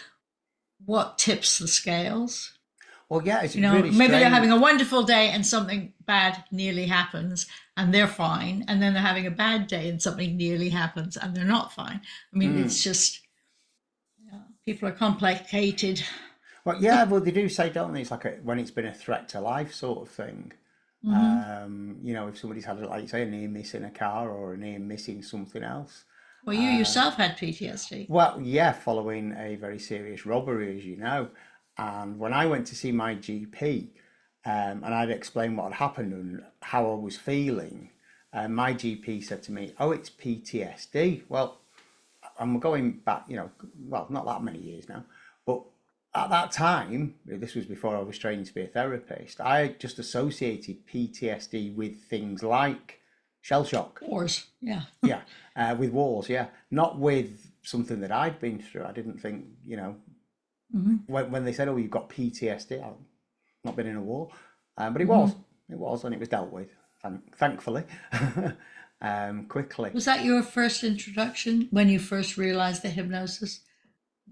what 0.85 1.17
tips 1.17 1.59
the 1.59 1.67
scales. 1.67 2.53
well, 3.09 3.21
yeah, 3.23 3.41
it's 3.41 3.55
You 3.55 3.61
know, 3.61 3.73
really 3.75 3.91
maybe 3.91 4.11
they're 4.11 4.29
having 4.29 4.51
a 4.51 4.59
wonderful 4.59 5.03
day 5.03 5.29
and 5.29 5.45
something 5.45 5.93
bad 6.05 6.43
nearly 6.51 6.85
happens 6.85 7.47
and 7.75 7.93
they're 7.93 8.07
fine, 8.07 8.65
and 8.67 8.81
then 8.81 8.93
they're 8.93 9.01
having 9.01 9.25
a 9.27 9.31
bad 9.31 9.67
day 9.67 9.89
and 9.89 10.01
something 10.01 10.35
nearly 10.37 10.69
happens 10.69 11.15
and 11.17 11.35
they're 11.35 11.45
not 11.45 11.73
fine. 11.73 12.01
I 12.33 12.37
mean, 12.37 12.53
Hmm. 12.53 12.63
it's 12.63 12.83
just 12.83 13.21
yeah, 14.25 14.39
people 14.65 14.87
are 14.89 14.93
complicated. 14.93 16.03
Well, 16.65 16.81
yeah, 16.81 17.03
well, 17.05 17.21
they 17.21 17.31
do 17.31 17.49
say, 17.49 17.69
don't 17.69 17.93
they? 17.93 18.01
It's 18.01 18.11
like 18.11 18.25
a, 18.25 18.31
when 18.43 18.59
it's 18.59 18.71
been 18.71 18.85
a 18.85 18.93
threat 18.93 19.29
to 19.29 19.41
life 19.41 19.73
sort 19.73 20.01
of 20.01 20.09
thing. 20.09 20.53
Um, 21.07 21.97
you 22.03 22.13
know, 22.13 22.27
if 22.27 22.37
somebody's 22.37 22.65
had, 22.65 22.79
like 22.81 23.03
you 23.03 23.07
say, 23.07 23.23
a 23.23 23.25
near 23.25 23.47
miss 23.47 23.73
in 23.73 23.85
a 23.85 23.89
car 23.89 24.29
or 24.29 24.53
a 24.53 24.57
near 24.57 24.79
missing 24.79 25.23
something 25.23 25.63
else. 25.63 26.03
Well, 26.45 26.55
you 26.55 26.69
yourself 26.69 27.15
had 27.15 27.37
PTSD. 27.37 28.09
Well, 28.09 28.39
yeah, 28.41 28.71
following 28.71 29.35
a 29.37 29.55
very 29.55 29.79
serious 29.79 30.25
robbery, 30.25 30.77
as 30.77 30.85
you 30.85 30.97
know. 30.97 31.29
And 31.77 32.19
when 32.19 32.33
I 32.33 32.45
went 32.45 32.67
to 32.67 32.75
see 32.75 32.91
my 32.91 33.15
GP, 33.15 33.87
um, 34.45 34.83
and 34.83 34.93
I'd 34.93 35.09
explained 35.09 35.57
what 35.57 35.71
had 35.71 35.79
happened 35.79 36.13
and 36.13 36.43
how 36.61 36.91
I 36.91 36.95
was 36.95 37.17
feeling, 37.17 37.91
uh, 38.33 38.47
my 38.47 38.73
GP 38.73 39.23
said 39.23 39.43
to 39.43 39.51
me, 39.51 39.73
"Oh, 39.79 39.91
it's 39.91 40.09
PTSD." 40.09 41.23
Well, 41.29 41.59
I'm 42.37 42.59
going 42.59 42.91
back, 42.91 43.25
you 43.27 43.35
know, 43.35 43.51
well, 43.87 44.07
not 44.09 44.25
that 44.25 44.43
many 44.43 44.59
years 44.59 44.87
now, 44.87 45.03
at 46.15 46.29
that 46.29 46.51
time, 46.51 47.15
this 47.25 47.55
was 47.55 47.65
before 47.65 47.95
I 47.95 48.01
was 48.01 48.17
training 48.17 48.45
to 48.45 48.53
be 48.53 48.61
a 48.61 48.67
therapist. 48.67 49.39
I 49.39 49.75
just 49.79 49.99
associated 49.99 50.87
PTSD 50.87 51.75
with 51.75 52.03
things 52.03 52.41
like 52.41 52.99
shell 53.41 53.63
shock 53.63 53.99
Wars, 54.01 54.47
yeah. 54.61 54.83
yeah, 55.03 55.21
uh, 55.55 55.75
with 55.77 55.91
wars, 55.91 56.29
yeah, 56.29 56.47
not 56.71 56.97
with 56.97 57.51
something 57.61 58.01
that 58.01 58.11
I'd 58.11 58.39
been 58.39 58.59
through. 58.59 58.85
I 58.85 58.91
didn't 58.91 59.19
think, 59.19 59.45
you 59.65 59.77
know, 59.77 59.95
when, 61.07 61.31
when 61.31 61.45
they 61.45 61.53
said, 61.53 61.67
"Oh, 61.67 61.77
you've 61.77 61.91
got 61.91 62.09
PTSD," 62.09 62.83
I've 62.83 62.93
not 63.63 63.75
been 63.75 63.87
in 63.87 63.95
a 63.95 64.01
war, 64.01 64.29
um, 64.77 64.93
but 64.93 65.01
it 65.01 65.07
was, 65.07 65.35
it 65.69 65.77
was, 65.77 66.03
and 66.03 66.13
it 66.13 66.19
was 66.19 66.29
dealt 66.29 66.51
with, 66.51 66.69
thank, 67.01 67.35
thankfully, 67.37 67.83
um, 69.01 69.45
quickly. 69.45 69.91
Was 69.93 70.05
that 70.05 70.25
your 70.25 70.43
first 70.43 70.83
introduction 70.83 71.67
when 71.71 71.89
you 71.89 71.99
first 71.99 72.37
realized 72.37 72.83
that 72.83 72.89
hypnosis 72.89 73.61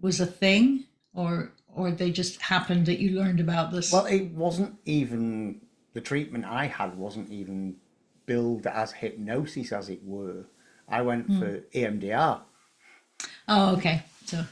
was 0.01 0.19
a 0.19 0.25
thing, 0.25 0.85
or 1.13 1.53
or 1.77 1.91
they 1.91 2.11
just 2.11 2.41
happened 2.41 2.85
that 2.87 2.99
you 2.99 3.11
learned 3.19 3.39
about 3.39 3.71
this? 3.71 3.91
Well, 3.93 4.05
it 4.05 4.25
wasn't 4.31 4.75
even 4.85 5.61
the 5.93 6.01
treatment 6.01 6.45
I 6.45 6.67
had 6.67 6.97
wasn't 6.97 7.29
even 7.31 7.75
billed 8.25 8.67
as 8.67 8.91
hypnosis, 8.91 9.71
as 9.71 9.89
it 9.89 10.01
were. 10.03 10.45
I 10.89 11.01
went 11.01 11.27
for 11.27 11.57
E 11.73 11.81
EMDR. 11.83 12.41
oh, 13.47 13.75
okay. 13.77 14.03
So 14.25 14.43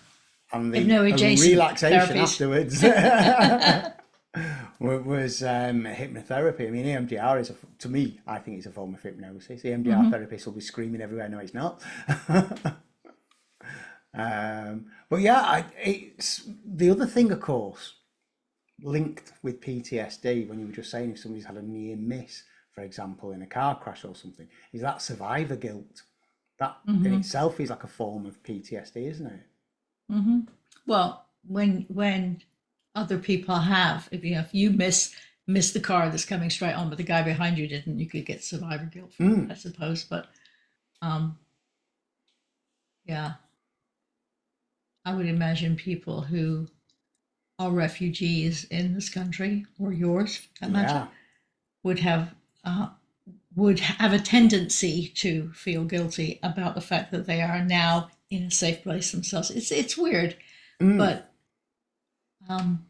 and 0.53 0.74
the 0.74 0.79
Hypno-adjacent 0.79 1.50
and 1.51 1.60
relaxation 1.60 2.15
therapies. 2.17 2.24
afterwards 2.24 2.84
wa- 4.79 4.98
was 4.98 5.44
um, 5.44 5.84
hypnotherapy. 5.84 6.67
I 6.67 6.72
mean, 6.72 6.86
EMDR 6.86 7.39
is 7.41 7.50
a, 7.50 7.55
to 7.79 7.89
me, 7.89 8.20
I 8.27 8.38
think 8.39 8.58
it's 8.58 8.65
a 8.67 8.72
form 8.72 8.94
of 8.94 9.01
hypnosis. 9.01 9.63
EMDR 9.63 9.86
Mm-hmm. 9.86 10.13
therapists 10.13 10.46
will 10.46 10.53
be 10.53 10.62
screaming 10.62 11.01
everywhere. 11.01 11.27
No, 11.29 11.39
it's 11.39 11.53
not. 11.53 11.82
um, 14.15 14.86
but 15.10 15.17
yeah, 15.17 15.41
I, 15.41 15.65
it's 15.84 16.43
the 16.65 16.89
other 16.89 17.05
thing, 17.05 17.31
of 17.31 17.41
course, 17.41 17.93
linked 18.81 19.34
with 19.43 19.62
PTSD 19.62 20.48
when 20.48 20.60
you 20.60 20.67
were 20.67 20.72
just 20.72 20.91
saying 20.91 21.12
if 21.12 21.19
somebody's 21.19 21.45
had 21.45 21.57
a 21.57 21.62
near 21.62 21.95
miss, 21.98 22.43
for 22.74 22.81
example, 22.81 23.31
in 23.31 23.41
a 23.41 23.48
car 23.48 23.77
crash 23.79 24.03
or 24.05 24.15
something, 24.15 24.48
is 24.74 24.81
that 24.81 25.01
survivor 25.01 25.55
guilt. 25.55 26.03
That 26.60 26.77
in 27.05 27.13
itself 27.19 27.60
is 27.60 27.69
like 27.69 27.84
a 27.84 27.88
form 27.88 28.25
of 28.25 28.41
PTSD, 28.43 29.10
isn't 29.12 29.27
it? 29.27 29.41
Well, 30.88 31.25
when 31.48 31.86
when 31.89 32.41
other 32.95 33.17
people 33.17 33.55
have, 33.55 34.07
if 34.12 34.24
you 34.24 34.36
know, 34.36 34.41
if 34.41 34.53
you 34.53 34.69
miss 34.72 35.13
miss 35.48 35.72
the 35.74 35.79
car 35.81 36.10
that's 36.10 36.25
coming 36.25 36.50
straight 36.50 36.74
on, 36.74 36.89
but 36.89 36.98
the 36.98 37.03
guy 37.03 37.22
behind 37.22 37.57
you 37.57 37.67
didn't, 37.67 38.00
you 38.00 38.07
could 38.07 38.25
get 38.25 38.43
survivor 38.43 38.86
guilt, 38.86 39.13
from 39.13 39.25
it, 39.50 39.51
I 39.51 39.55
suppose. 39.55 40.03
But 40.05 40.27
um, 41.01 41.38
yeah, 43.05 43.34
I 45.06 45.14
would 45.14 45.28
imagine 45.28 45.76
people 45.76 46.22
who 46.22 46.68
are 47.60 47.72
refugees 47.72 48.66
in 48.66 48.94
this 48.96 49.10
country 49.10 49.66
or 49.80 49.94
yours, 49.94 50.48
that 50.60 50.72
matter, 50.72 51.08
would 51.84 52.00
have 52.00 52.34
uh, 52.64 52.90
would 53.56 53.80
have 53.80 54.12
a 54.12 54.20
tendency 54.20 55.08
to 55.16 55.52
feel 55.54 55.86
guilty 55.86 56.40
about 56.44 56.76
the 56.76 56.82
fact 56.82 57.12
that 57.12 57.26
they 57.28 57.42
are 57.42 57.64
now 57.64 58.10
in 58.30 58.44
a 58.44 58.52
safe 58.52 58.84
place 58.84 59.12
themselves. 59.12 59.52
It's 59.52 59.72
it's 59.72 59.98
weird, 59.98 60.36
Mm. 60.82 60.98
but 60.98 61.32
um, 62.50 62.86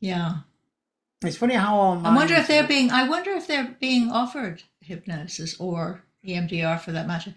yeah. 0.00 0.38
It's 1.22 1.36
funny 1.36 1.54
how 1.54 1.78
our 1.78 2.06
I 2.06 2.14
wonder 2.16 2.34
if 2.34 2.48
they're 2.48 2.66
being. 2.66 2.90
I 2.90 3.08
wonder 3.08 3.30
if 3.32 3.46
they're 3.46 3.76
being 3.78 4.10
offered 4.10 4.62
hypnosis 4.80 5.60
or 5.60 6.02
EMDR 6.26 6.80
for 6.80 6.92
that 6.92 7.06
matter 7.06 7.34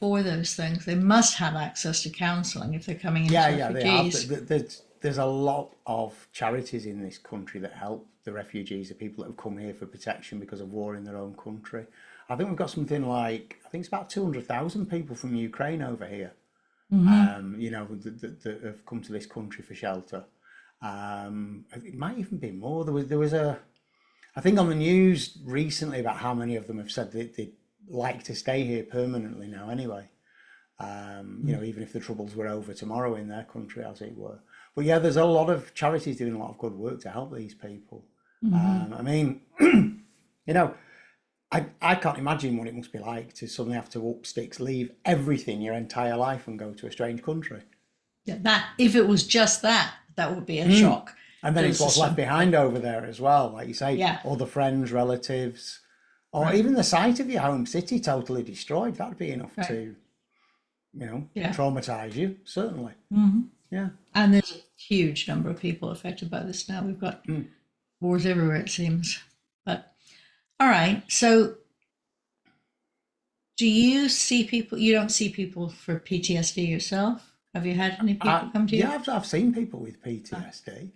for 0.00 0.22
those 0.22 0.54
things. 0.54 0.86
They 0.86 0.94
must 0.94 1.36
have 1.36 1.54
access 1.54 2.02
to 2.02 2.10
counselling 2.10 2.74
if 2.74 2.86
they're 2.86 2.94
coming 2.96 3.26
in 3.26 3.32
yeah, 3.32 3.46
as 3.48 3.58
yeah, 3.58 3.72
they 3.72 3.84
have. 3.84 4.04
refugees. 4.06 4.28
Th- 4.28 4.38
th- 4.38 4.48
There's, 4.48 4.82
there's 5.02 5.18
a 5.18 5.24
lot 5.26 5.76
of 5.86 6.26
charities 6.32 6.86
in 6.86 7.02
this 7.02 7.18
country 7.18 7.60
that 7.60 7.72
help 7.72 8.06
the 8.24 8.32
refugees, 8.32 8.88
the 8.88 8.94
people 8.94 9.22
that 9.22 9.30
have 9.30 9.36
come 9.36 9.58
here 9.58 9.74
for 9.74 9.86
protection 9.86 10.38
because 10.38 10.60
of 10.60 10.72
war 10.72 10.96
in 10.96 11.04
their 11.04 11.16
own 11.16 11.34
country. 11.34 11.86
I 12.28 12.36
think 12.36 12.48
we've 12.48 12.58
got 12.58 12.70
something 12.70 13.06
like, 13.08 13.60
I 13.66 13.68
think 13.68 13.82
it's 13.82 13.88
about 13.88 14.08
200,000 14.10 14.86
people 14.86 15.16
from 15.16 15.34
Ukraine 15.34 15.82
over 15.82 16.06
here, 16.06 16.32
um, 16.92 17.56
you 17.58 17.70
know, 17.70 17.86
that, 17.90 18.20
that, 18.20 18.42
that 18.42 18.62
have 18.62 18.86
come 18.86 19.00
to 19.02 19.12
this 19.12 19.26
country 19.26 19.62
for 19.64 19.74
shelter. 19.74 20.24
Um, 20.82 21.64
it 21.72 21.94
might 21.94 22.18
even 22.18 22.38
be 22.38 22.52
more. 22.52 22.84
There 22.84 22.94
was, 22.94 23.06
there 23.08 23.18
was 23.18 23.32
a, 23.32 23.58
I 24.36 24.40
think 24.40 24.58
on 24.58 24.68
the 24.68 24.74
news 24.74 25.38
recently 25.44 25.98
about 26.00 26.18
how 26.18 26.32
many 26.34 26.56
of 26.56 26.66
them 26.66 26.78
have 26.78 26.90
said 26.90 27.10
that 27.12 27.36
they'd 27.36 27.52
like 27.90 28.22
to 28.24 28.34
stay 28.34 28.64
here 28.64 28.84
permanently 28.84 29.48
now 29.48 29.68
anyway 29.68 30.08
um, 30.80 31.42
you 31.44 31.54
know, 31.54 31.62
even 31.62 31.82
if 31.82 31.92
the 31.92 32.00
troubles 32.00 32.34
were 32.34 32.48
over 32.48 32.72
tomorrow 32.72 33.14
in 33.14 33.28
their 33.28 33.44
country, 33.44 33.84
as 33.84 34.00
it 34.00 34.16
were. 34.16 34.38
But 34.74 34.86
yeah, 34.86 34.98
there's 34.98 35.16
a 35.18 35.24
lot 35.24 35.50
of 35.50 35.74
charities 35.74 36.16
doing 36.16 36.34
a 36.34 36.38
lot 36.38 36.50
of 36.50 36.58
good 36.58 36.72
work 36.72 37.00
to 37.02 37.10
help 37.10 37.34
these 37.34 37.54
people. 37.54 38.06
Um, 38.42 38.94
I 38.96 39.02
mean, 39.02 39.42
you 39.60 40.54
know, 40.54 40.74
I, 41.52 41.66
I 41.82 41.96
can't 41.96 42.16
imagine 42.16 42.56
what 42.56 42.66
it 42.66 42.74
must 42.74 42.92
be 42.92 42.98
like 42.98 43.34
to 43.34 43.46
suddenly 43.46 43.76
have 43.76 43.90
to 43.90 44.10
up 44.10 44.24
sticks, 44.24 44.58
leave 44.58 44.92
everything 45.04 45.60
your 45.60 45.74
entire 45.74 46.16
life 46.16 46.48
and 46.48 46.58
go 46.58 46.72
to 46.72 46.86
a 46.86 46.92
strange 46.92 47.22
country. 47.22 47.60
Yeah, 48.24 48.38
that 48.40 48.70
if 48.78 48.94
it 48.94 49.06
was 49.06 49.26
just 49.26 49.60
that, 49.60 49.92
that 50.16 50.34
would 50.34 50.46
be 50.46 50.60
a 50.60 50.70
shock. 50.70 51.14
And 51.42 51.54
then 51.54 51.66
it's 51.66 51.80
what's 51.80 51.98
left 51.98 52.16
behind 52.16 52.54
over 52.54 52.78
there 52.78 53.04
as 53.04 53.20
well, 53.20 53.50
like 53.50 53.68
you 53.68 53.74
say, 53.74 53.94
Yeah. 53.94 54.20
all 54.24 54.36
the 54.36 54.46
friends, 54.46 54.92
relatives, 54.92 55.80
or 56.32 56.52
even 56.54 56.74
the 56.74 56.84
sight 56.84 57.18
of 57.20 57.28
your 57.30 57.40
home 57.42 57.66
city 57.66 57.98
totally 58.00 58.42
destroyed. 58.42 58.94
That'd 58.96 59.18
be 59.18 59.30
enough 59.32 59.56
Right. 59.58 59.66
to, 59.68 59.96
you 60.92 61.06
know, 61.06 61.28
Yeah. 61.34 61.52
traumatize 61.52 62.14
you, 62.14 62.38
certainly. 62.44 62.94
Yeah. 63.70 63.90
And 64.14 64.34
there's 64.34 64.52
a 64.52 64.60
huge 64.80 65.26
number 65.28 65.50
of 65.50 65.60
people 65.60 65.90
affected 65.90 66.30
by 66.30 66.42
this 66.42 66.68
now. 66.68 66.84
We've 66.84 66.98
got 66.98 67.24
wars 68.00 68.26
everywhere, 68.26 68.56
it 68.56 68.68
seems. 68.68 69.18
But 69.64 69.92
all 70.58 70.68
right, 70.68 71.02
so 71.08 71.56
do 73.56 73.66
you 73.68 74.08
see 74.08 74.44
people? 74.44 74.78
You 74.78 74.92
don't 74.94 75.10
see 75.10 75.28
people 75.28 75.68
for 75.68 75.98
PTSD 76.00 76.66
yourself? 76.68 77.32
Have 77.54 77.66
you 77.66 77.74
had 77.74 77.96
any 78.00 78.14
people 78.14 78.30
Uh, 78.30 78.50
come 78.52 78.66
to 78.68 78.76
you? 78.76 78.82
yeah, 78.82 78.92
I've, 78.92 79.08
I've 79.08 79.26
seen 79.26 79.52
people 79.52 79.80
with 79.80 80.00
PTSD. 80.02 80.92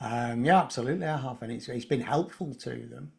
Um, 0.00 0.44
yeah, 0.44 0.60
absolutely, 0.60 1.06
I 1.06 1.16
have, 1.16 1.42
and 1.42 1.50
it's 1.52 1.68
it's 1.68 1.84
been 1.86 2.00
helpful 2.02 2.54
to 2.56 2.86
them. 2.86 3.12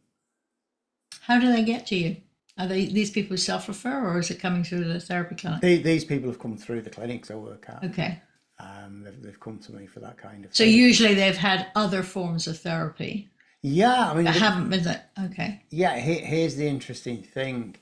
How 1.21 1.39
do 1.39 1.51
they 1.51 1.63
get 1.63 1.87
to 1.87 1.95
you? 1.95 2.17
Are 2.57 2.67
they 2.67 2.85
these 2.85 3.11
people 3.11 3.35
self 3.37 3.67
refer, 3.67 3.99
or 4.07 4.19
is 4.19 4.31
it 4.31 4.39
coming 4.39 4.63
through 4.63 4.85
the 4.85 4.99
therapy 4.99 5.35
clinic? 5.35 5.61
The- 5.61 5.81
These 5.81 6.05
people 6.05 6.29
have 6.29 6.39
come 6.39 6.57
through 6.57 6.81
the 6.83 6.89
clinics 6.89 7.29
I 7.29 7.35
work 7.35 7.65
at. 7.67 7.83
Okay, 7.83 8.21
Um, 8.59 9.03
they've, 9.03 9.21
they've 9.21 9.39
come 9.39 9.59
to 9.59 9.73
me 9.73 9.87
for 9.87 9.99
that 9.99 10.17
kind 10.17 10.45
of. 10.45 10.55
so 10.55 10.63
usually 10.63 11.13
they've 11.13 11.35
had 11.37 11.67
other 11.75 12.01
forms 12.03 12.47
of 12.47 12.57
therapy 12.59 13.29
yeah, 13.61 14.11
I 14.11 14.13
mean, 14.13 14.25
the- 14.25 14.31
haven't 14.31 14.69
been 14.69 14.83
that. 14.83 15.09
Okay, 15.25 15.63
yeah. 15.71 15.97
Here, 15.97 16.23
here's 16.23 16.55
the 16.55 16.67
interesting 16.67 17.23
thing 17.23 17.75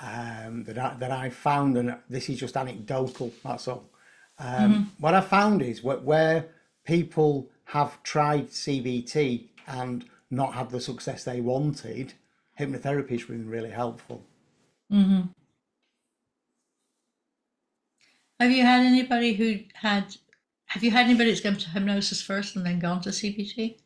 um, 0.00 0.64
that 0.64 0.78
I, 0.78 0.94
that 0.94 1.10
I 1.12 1.28
found, 1.30 1.76
and 1.76 1.94
this 2.08 2.28
is 2.30 2.38
just 2.40 2.56
anecdotal. 2.56 3.32
That's 3.44 3.68
all. 3.68 3.84
Um, 4.38 4.92
What 4.98 5.12
I 5.14 5.20
found 5.20 5.60
is 5.62 5.82
where, 5.84 5.98
where 5.98 6.46
people 6.84 7.50
have 7.66 8.02
tried 8.02 8.48
CBT 8.50 9.48
and 9.66 10.04
not 10.30 10.54
had 10.54 10.70
the 10.70 10.80
success 10.80 11.24
they 11.24 11.40
wanted, 11.42 12.14
hypnotherapy 12.58 13.10
has 13.10 13.24
been 13.24 13.48
really 13.48 13.70
helpful. 13.70 14.24
have 18.40 18.50
you 18.50 18.62
had 18.62 18.84
anybody 18.84 19.34
who 19.34 19.60
had? 19.74 20.16
Have 20.66 20.82
you 20.82 20.90
had 20.90 21.06
anybody 21.06 21.30
that's 21.30 21.40
gone 21.40 21.56
to 21.56 21.70
hypnosis 21.70 22.20
first 22.20 22.56
and 22.56 22.66
then 22.66 22.78
gone 22.78 23.00
to 23.02 23.10
CBT? 23.10 23.76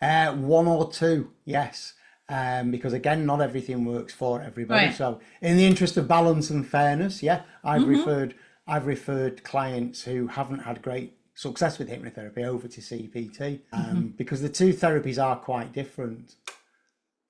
Uh, 0.00 0.32
one 0.34 0.66
or 0.66 0.90
two, 0.90 1.30
yes. 1.44 1.94
Um, 2.28 2.70
because 2.70 2.92
again, 2.94 3.26
not 3.26 3.40
everything 3.42 3.84
works 3.84 4.14
for 4.14 4.40
everybody. 4.40 4.86
Right. 4.86 4.94
So, 4.94 5.20
in 5.42 5.56
the 5.56 5.66
interest 5.66 5.96
of 5.96 6.08
balance 6.08 6.48
and 6.50 6.66
fairness, 6.66 7.22
yeah, 7.22 7.42
I've 7.62 7.86
referred 7.86 8.34
I've 8.66 8.86
referred 8.86 9.44
clients 9.44 10.04
who 10.04 10.28
haven't 10.28 10.60
had 10.60 10.80
great 10.80 11.18
success 11.34 11.78
with 11.78 11.90
hypnotherapy 11.90 12.44
over 12.44 12.66
to 12.66 12.80
CBT 12.80 13.60
um, 13.72 14.14
because 14.16 14.40
the 14.40 14.48
two 14.48 14.72
therapies 14.72 15.22
are 15.22 15.36
quite 15.36 15.72
different, 15.72 16.36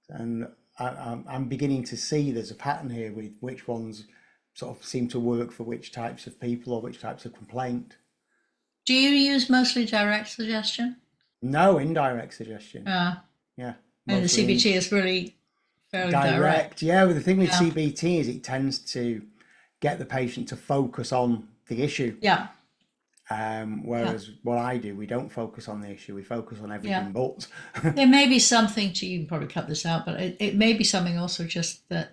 and 0.09 0.47
I, 0.79 0.89
I'm, 0.89 1.25
I'm 1.29 1.45
beginning 1.47 1.85
to 1.85 1.97
see 1.97 2.33
there's 2.33 2.51
a 2.51 2.55
pattern 2.57 2.91
here 2.91 3.13
with 3.13 3.33
which 3.41 3.69
ones 3.69 4.05
sort 4.55 4.77
of 4.77 4.85
seem 4.85 5.09
to 5.09 5.21
work 5.21 5.51
for 5.53 5.65
which 5.65 5.93
types 5.93 6.27
of 6.27 6.41
people 6.41 6.73
or 6.73 6.81
which 6.81 7.01
types 7.01 7.25
of 7.25 7.35
complaint. 7.35 7.97
Do 8.87 8.95
you 8.95 9.11
use 9.11 9.49
mostly 9.51 9.85
direct 9.85 10.29
suggestion? 10.29 10.97
No 11.43 11.79
indirect 11.79 12.35
suggestion. 12.35 12.87
Uh, 12.87 13.17
yeah, 13.57 13.75
and 14.07 14.19
the 14.19 14.21
mostly 14.23 14.45
in- 14.45 14.59
CBT 14.59 14.73
is 14.77 14.93
really 14.93 15.37
fairly 15.91 16.13
direct. 16.13 16.37
direct. 16.37 16.83
Yeah, 16.83 17.05
but 17.07 17.15
the 17.15 17.21
thing 17.21 17.39
with 17.39 17.51
Yeah. 17.51 17.59
CBT 17.61 18.21
is 18.21 18.29
it 18.29 18.43
tends 18.45 18.79
to 18.93 19.23
get 19.81 19.99
the 19.99 20.05
patient 20.05 20.49
to 20.49 20.57
focus 20.57 21.13
on 21.13 21.49
the 21.69 21.83
issue. 21.83 22.17
Yeah, 22.21 22.49
Um, 23.31 23.87
whereas 23.87 24.31
what 24.43 24.59
I 24.59 24.77
do, 24.77 24.95
we 24.95 25.07
don't 25.07 25.33
focus 25.33 25.69
on 25.69 25.81
the 25.81 25.91
issue, 25.91 26.15
we 26.15 26.23
focus 26.23 26.59
on 26.63 26.71
everything 26.71 26.91
Yeah. 26.91 27.09
but. 27.09 27.47
there 27.97 28.07
may 28.07 28.29
be 28.29 28.39
something 28.39 28.93
to 28.95 29.07
you 29.07 29.21
can 29.21 29.27
probably 29.27 29.49
cut 29.49 29.67
this 29.67 29.87
out, 29.87 30.05
but 30.05 30.21
it, 30.21 30.37
it 30.41 30.57
may 30.57 30.75
be 30.75 30.85
something 30.85 31.19
also 31.19 31.45
just 31.45 31.89
that 31.89 32.13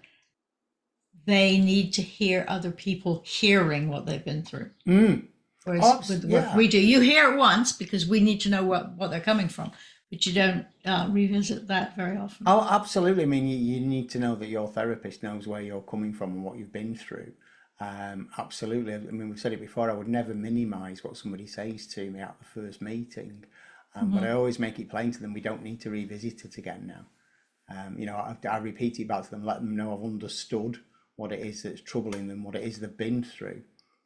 they 1.25 1.57
need 1.57 1.93
to 1.93 2.01
hear 2.01 2.45
other 2.47 2.71
people 2.71 3.21
hearing 3.25 3.89
what 3.89 4.05
they've 4.05 4.23
been 4.23 4.43
through. 4.43 4.69
Mm. 4.87 5.27
Whereas 5.65 5.85
Abs- 5.85 6.09
with 6.09 6.21
the 6.23 6.27
work 6.29 6.45
yeah. 6.45 6.57
we 6.57 6.67
do, 6.67 6.79
you 6.79 7.01
hear 7.01 7.33
it 7.33 7.37
once 7.37 7.71
because 7.73 8.07
we 8.07 8.19
need 8.19 8.39
to 8.41 8.49
know 8.49 8.63
what, 8.63 8.93
what 8.93 9.11
they're 9.11 9.19
coming 9.19 9.49
from, 9.49 9.71
but 10.09 10.25
you 10.25 10.33
don't 10.33 10.65
uh, 10.85 11.07
revisit 11.11 11.67
that 11.67 11.95
very 11.95 12.17
often. 12.17 12.45
Oh, 12.47 12.67
absolutely. 12.69 13.23
I 13.23 13.27
mean, 13.27 13.47
you, 13.47 13.57
you 13.57 13.81
need 13.81 14.09
to 14.11 14.19
know 14.19 14.35
that 14.35 14.47
your 14.47 14.67
therapist 14.67 15.23
knows 15.23 15.45
where 15.45 15.61
you're 15.61 15.81
coming 15.81 16.13
from 16.13 16.31
and 16.31 16.43
what 16.43 16.57
you've 16.57 16.73
been 16.73 16.95
through. 16.95 17.33
Um, 17.81 18.29
absolutely. 18.37 18.93
I 18.93 18.99
mean, 18.99 19.27
we've 19.27 19.39
said 19.39 19.53
it 19.53 19.59
before. 19.59 19.89
I 19.89 19.95
would 19.95 20.07
never 20.07 20.35
minimise 20.35 21.03
what 21.03 21.17
somebody 21.17 21.47
says 21.47 21.87
to 21.87 22.11
me 22.11 22.19
at 22.19 22.35
the 22.37 22.45
first 22.45 22.79
meeting, 22.79 23.43
um, 23.95 24.11
but 24.11 24.23
I 24.23 24.31
always 24.31 24.59
make 24.59 24.77
it 24.77 24.89
plain 24.89 25.11
to 25.11 25.19
them 25.19 25.33
we 25.33 25.41
don't 25.41 25.63
need 25.63 25.81
to 25.81 25.89
revisit 25.89 26.45
it 26.45 26.57
again 26.57 26.85
now. 26.85 27.05
Um, 27.75 27.97
you 27.97 28.05
know, 28.05 28.15
I, 28.15 28.37
I 28.47 28.57
repeat 28.59 28.99
it 28.99 29.07
back 29.07 29.23
to 29.23 29.31
them, 29.31 29.43
let 29.43 29.61
them 29.61 29.75
know 29.75 29.97
I've 29.97 30.03
understood 30.03 30.77
what 31.15 31.31
it 31.31 31.39
is 31.39 31.63
that's 31.63 31.81
troubling 31.81 32.27
them, 32.27 32.43
what 32.43 32.55
it 32.55 32.63
is 32.63 32.79
they've 32.79 32.95
been 32.95 33.23
through. 33.23 33.63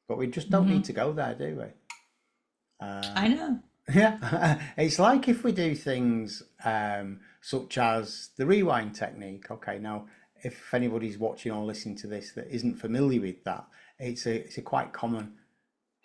But 0.07 0.17
we 0.17 0.27
just 0.27 0.49
don't 0.49 0.69
need 0.69 0.85
to 0.85 0.93
go 0.93 1.11
there, 1.11 1.35
do 1.35 1.57
we? 1.59 2.85
I 3.15 3.27
know. 3.29 3.59
Yeah, 3.93 4.59
it's 4.77 4.97
like 4.97 5.27
if 5.27 5.43
we 5.43 5.51
do 5.51 5.75
things 5.75 6.41
um, 6.63 7.19
such 7.39 7.77
as 7.77 8.29
the 8.35 8.47
rewind 8.47 8.95
technique. 8.95 9.51
Okay, 9.51 9.77
now 9.77 10.07
if 10.45 10.73
anybody's 10.73 11.17
watching 11.17 11.51
or 11.51 11.65
listening 11.65 11.95
to 11.95 12.07
this 12.07 12.31
that 12.33 12.47
isn't 12.53 12.75
familiar 12.75 13.19
with 13.19 13.43
that, 13.43 13.65
it's 13.99 14.27
a 14.27 14.35
it's 14.35 14.57
a 14.57 14.61
quite 14.61 14.93
common 14.93 15.33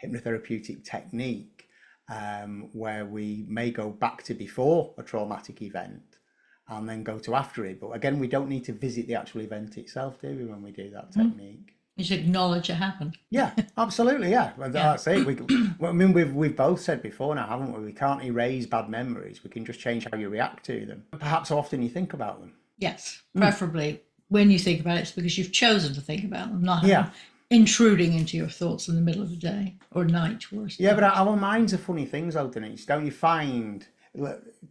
hypnotherapeutic 0.03 0.83
technique 0.83 1.69
um, 2.11 2.71
where 2.73 3.05
we 3.05 3.45
may 3.47 3.71
go 3.71 3.91
back 3.91 4.23
to 4.25 4.35
before 4.35 4.95
a 4.97 5.03
traumatic 5.03 5.61
event 5.61 6.17
and 6.69 6.89
then 6.89 7.03
go 7.03 7.19
to 7.19 7.35
after 7.35 7.67
it. 7.67 7.81
But 7.81 7.91
again, 7.91 8.19
we 8.19 8.29
don't 8.29 8.49
need 8.49 8.65
to 8.65 8.73
visit 8.73 9.07
the 9.07 9.15
actual 9.15 9.43
event 9.43 9.77
itself, 9.77 10.21
do 10.23 10.29
we, 10.29 10.47
when 10.47 10.63
we 10.63 10.71
do 10.71 10.89
that 10.91 11.13
technique? 11.13 11.75
You 11.97 12.05
should 12.05 12.21
acknowledge 12.21 12.71
it 12.71 12.75
happened. 12.75 13.19
Yeah, 13.29 13.53
absolutely. 13.77 14.31
Yeah, 14.31 14.53
well, 14.57 14.71
that's 14.71 15.07
it. 15.07 15.27
We, 15.27 15.35
well, 15.79 15.91
I 15.91 15.93
mean, 15.93 16.15
we've 16.15 16.33
we've 16.33 16.57
both 16.57 16.81
said 16.81 17.03
before 17.03 17.35
now, 17.35 17.47
haven't 17.47 17.75
we? 17.75 17.85
We 17.85 17.93
can't 17.93 18.25
erase 18.25 18.65
bad 18.65 18.89
memories. 18.89 19.45
We 19.45 19.51
can 19.51 19.67
just 19.67 19.81
change 19.81 20.07
how 20.11 20.17
you 20.17 20.31
react 20.31 20.65
to 20.67 20.87
them. 20.87 21.05
Perhaps 21.11 21.51
how 21.51 21.59
often 21.59 21.83
you 21.83 21.91
think 21.91 22.15
about 22.15 22.41
them. 22.41 22.55
Yes, 22.79 23.21
preferably 23.37 24.01
when 24.31 24.51
you 24.51 24.59
think 24.59 24.81
about 24.81 24.97
it, 24.97 25.01
it's 25.03 25.13
because 25.13 25.37
you've 25.37 25.53
chosen 25.53 25.93
to 25.95 26.01
think 26.01 26.25
about 26.25 26.49
them, 26.49 26.63
not 26.63 26.85
Yeah. 26.85 27.11
intruding 27.51 28.15
into 28.15 28.37
your 28.37 28.49
thoughts 28.49 28.89
in 28.89 28.95
the 28.95 29.01
middle 29.01 29.21
of 29.23 29.31
the 29.31 29.37
day 29.37 29.75
or 29.93 30.05
night. 30.05 30.51
Worse. 30.51 30.79
Yeah, 30.81 30.95
but 30.95 31.05
our 31.05 31.37
minds 31.37 31.75
are 31.75 31.79
funny 31.79 32.07
things, 32.07 32.35
though, 32.35 32.49
Denise. 32.49 32.87
Don't 32.87 33.05
you 33.05 33.13
find? 33.13 33.87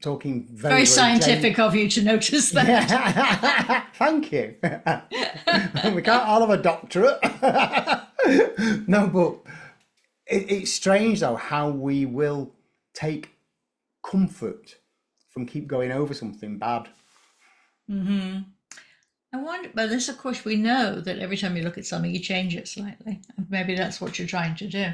Talking 0.01 0.43
very, 0.47 0.59
very 0.61 0.73
very 0.73 0.85
scientific 0.85 1.59
of 1.59 1.73
you 1.73 1.87
to 1.91 2.01
notice 2.01 2.49
that. 2.51 2.67
Yeah. 2.67 3.83
Thank 3.93 4.33
you. 4.33 4.55
we 5.95 6.01
can't 6.01 6.27
all 6.27 6.41
have 6.41 6.49
a 6.49 6.61
doctorate. 6.61 7.19
no, 8.89 9.07
but 9.07 9.39
it, 10.27 10.51
it's 10.51 10.73
strange 10.73 11.21
though 11.21 11.37
how 11.37 11.69
we 11.69 12.05
will 12.05 12.51
take 12.93 13.31
comfort 14.03 14.75
from 15.29 15.45
keep 15.45 15.67
going 15.67 15.93
over 15.93 16.13
something 16.13 16.57
bad. 16.57 16.89
Mm-hmm. 17.89 18.39
I 19.31 19.37
wonder, 19.37 19.69
but 19.73 19.89
this, 19.89 20.09
of 20.09 20.17
course, 20.17 20.43
we 20.43 20.55
know 20.55 20.99
that 21.01 21.19
every 21.19 21.37
time 21.37 21.55
you 21.55 21.63
look 21.63 21.77
at 21.77 21.85
something, 21.85 22.11
you 22.11 22.19
change 22.19 22.55
it 22.55 22.67
slightly. 22.67 23.21
Maybe 23.49 23.75
that's 23.75 24.01
what 24.01 24.17
you're 24.17 24.27
trying 24.27 24.55
to 24.55 24.67
do. 24.67 24.87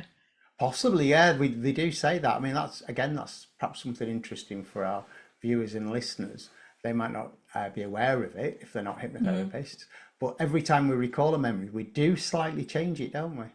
Possibly, 0.60 1.08
yeah, 1.10 1.38
we, 1.38 1.48
they 1.50 1.72
do 1.72 1.92
say 1.92 2.18
that. 2.20 2.36
I 2.36 2.40
mean, 2.40 2.54
that's 2.54 2.82
again, 2.82 3.16
that's 3.16 3.48
perhaps 3.60 3.84
something 3.84 4.10
interesting 4.10 4.64
for 4.64 4.84
our 4.84 5.04
viewers 5.42 5.76
and 5.76 5.90
listeners. 5.92 6.50
They 6.84 6.94
might 6.94 7.12
not 7.14 7.32
uh, 7.54 7.70
be 7.70 7.82
aware 7.84 8.24
of 8.24 8.36
it 8.36 8.60
if 8.62 8.74
they're 8.74 8.84
not 8.84 9.00
hypnotherapists, 9.00 9.86
but 10.20 10.36
every 10.40 10.62
time 10.62 10.88
we 10.88 10.96
recall 10.96 11.34
a 11.34 11.38
memory, 11.38 11.70
we 11.70 11.84
do 11.84 12.16
slightly 12.16 12.64
change 12.66 13.02
it, 13.02 13.14
don't 13.14 13.38
we? 13.38 13.46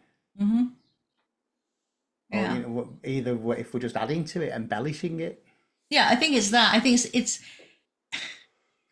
Mm-hmm. 0.44 0.64
Or, 2.32 2.40
Yeah. 2.40 2.54
you 2.54 2.60
know, 2.60 2.88
either 3.04 3.38
if 3.54 3.72
we're 3.75 3.80
just 3.80 3.96
adding 3.96 4.25
to 4.25 4.42
it, 4.42 4.52
embellishing 4.52 5.20
it. 5.20 5.44
Yeah, 5.90 6.08
I 6.10 6.16
think 6.16 6.37
it's 6.37 6.50
that. 6.50 6.75
I 6.75 6.80
think 6.80 6.94
it's 6.94 7.04
it's 7.12 7.40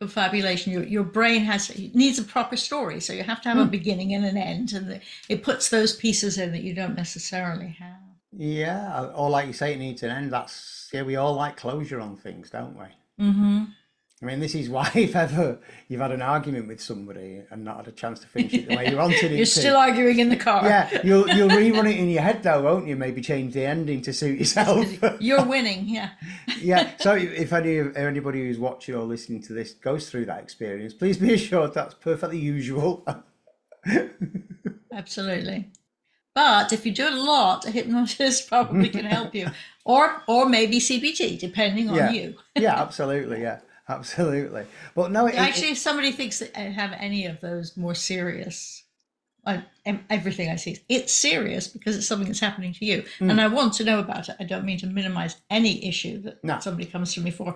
confabulation. 0.01 0.73
Your 0.73 0.85
your 0.85 1.05
brain 1.05 1.43
has 1.43 1.71
it 1.71 1.95
needs 1.95 2.19
a 2.19 2.25
proper 2.25 2.57
story, 2.57 3.01
so 3.01 3.13
you 3.13 3.23
have 3.25 3.43
to 3.43 3.49
have 3.49 3.59
a 3.59 3.65
beginning 3.65 4.15
and 4.15 4.25
an 4.25 4.37
end, 4.37 4.73
and 4.73 4.89
the, 4.89 5.01
it 5.29 5.43
puts 5.43 5.69
those 5.69 5.95
pieces 5.95 6.39
in 6.39 6.53
that 6.53 6.63
you 6.63 6.75
don't 6.75 6.97
necessarily 6.97 7.77
have. 7.79 7.97
Yeah, 8.33 9.11
or 9.15 9.31
like 9.31 9.47
you 9.47 9.53
say, 9.53 9.75
it 9.75 9.79
needs 9.79 10.03
an 10.03 10.11
end. 10.11 10.33
That's 10.33 10.89
yeah, 10.93 11.03
we 11.03 11.17
all 11.17 11.35
like 11.35 11.57
closure 11.57 12.01
on 12.01 12.17
things, 12.17 12.51
don't 12.51 12.79
we? 12.79 13.25
Mm-hmm. 13.25 13.65
I 14.21 14.27
mean, 14.27 14.41
this 14.41 14.55
is 14.57 14.69
why 14.69 14.91
if 14.97 15.15
ever 15.15 15.59
you've 15.89 16.01
had 16.01 16.11
an 16.11 16.23
argument 16.23 16.67
with 16.67 16.81
somebody 16.81 17.43
and 17.51 17.65
not 17.65 17.77
had 17.77 17.89
a 17.89 17.93
chance 17.93 18.19
to 18.21 18.27
finish 18.27 18.53
it 18.55 18.69
the 18.69 18.77
way 18.77 18.91
you 18.91 18.97
wanted 18.97 19.17
it 19.33 19.37
You're 19.37 19.45
to, 19.45 19.47
still 19.47 19.77
arguing 19.77 20.19
in 20.19 20.29
the 20.29 20.37
car. 20.37 20.65
yeah, 20.65 21.01
you'll 21.05 21.29
you'll 21.37 21.49
rerun 21.49 21.89
it 21.89 21.97
in 21.99 22.09
your 22.11 22.23
head 22.23 22.43
though, 22.43 22.63
won't 22.63 22.89
you? 22.89 22.97
Maybe 22.97 23.21
change 23.21 23.55
the 23.55 23.65
ending 23.65 24.03
to 24.03 24.13
suit 24.13 24.39
yourself. 24.39 24.85
You're 25.21 25.45
winning. 25.45 25.89
Yeah. 25.89 26.11
yeah. 26.61 26.97
So 26.99 27.15
if 27.15 27.53
any 27.53 27.79
anybody 27.97 28.41
who's 28.47 28.59
watching 28.59 28.97
or 28.97 29.05
listening 29.05 29.43
to 29.43 29.53
this 29.53 29.73
goes 29.75 30.11
through 30.11 30.27
that 30.27 30.41
experience, 30.43 30.95
please 30.95 31.17
be 31.19 31.33
assured 31.35 31.75
that's 31.75 31.95
perfectly 31.95 32.39
usual. 32.39 33.07
Absolutely. 34.93 35.71
But 36.35 36.73
if 36.73 36.87
you 36.87 36.93
do 36.93 37.07
it 37.07 37.13
a 37.13 37.21
lot, 37.23 37.67
a 37.67 37.71
hypnotist 37.71 38.49
probably 38.49 38.89
can 38.89 39.05
help 39.05 39.35
you, 39.35 39.49
or 39.85 40.23
or 40.29 40.49
maybe 40.49 40.79
CBT, 40.79 41.39
depending 41.39 41.89
on 41.91 41.97
Yeah. 41.97 42.11
you. 42.13 42.35
yeah, 42.57 42.81
absolutely. 42.81 43.41
Yeah, 43.43 43.59
absolutely. 43.89 44.67
But 44.95 45.11
no, 45.11 45.27
it, 45.27 45.35
it- 45.35 45.39
Actually, 45.39 45.71
if 45.71 45.79
somebody 45.79 46.13
thinks 46.13 46.39
that 46.39 46.59
I 46.59 46.63
have 46.65 46.93
any 46.99 47.27
of 47.27 47.41
those 47.41 47.77
more 47.77 47.95
serious, 47.95 48.85
I, 49.47 49.65
everything 50.11 50.51
I 50.51 50.57
see, 50.57 50.79
it's 50.89 51.13
serious 51.13 51.69
because 51.69 51.97
it's 51.97 52.07
something 52.07 52.29
that's 52.29 52.41
happening 52.41 52.75
to 52.75 52.85
you, 52.85 53.05
hmm. 53.19 53.31
and 53.31 53.41
I 53.41 53.49
want 53.49 53.73
to 53.75 53.85
know 53.85 53.99
about 53.99 54.29
it. 54.29 54.37
I 54.39 54.45
don't 54.45 54.65
mean 54.65 54.79
to 54.79 54.87
minimize 54.87 55.37
any 55.49 55.87
issue 55.87 56.21
that 56.23 56.45
No. 56.45 56.61
somebody 56.61 56.87
comes 56.87 57.15
to 57.15 57.21
me 57.21 57.31
for, 57.31 57.55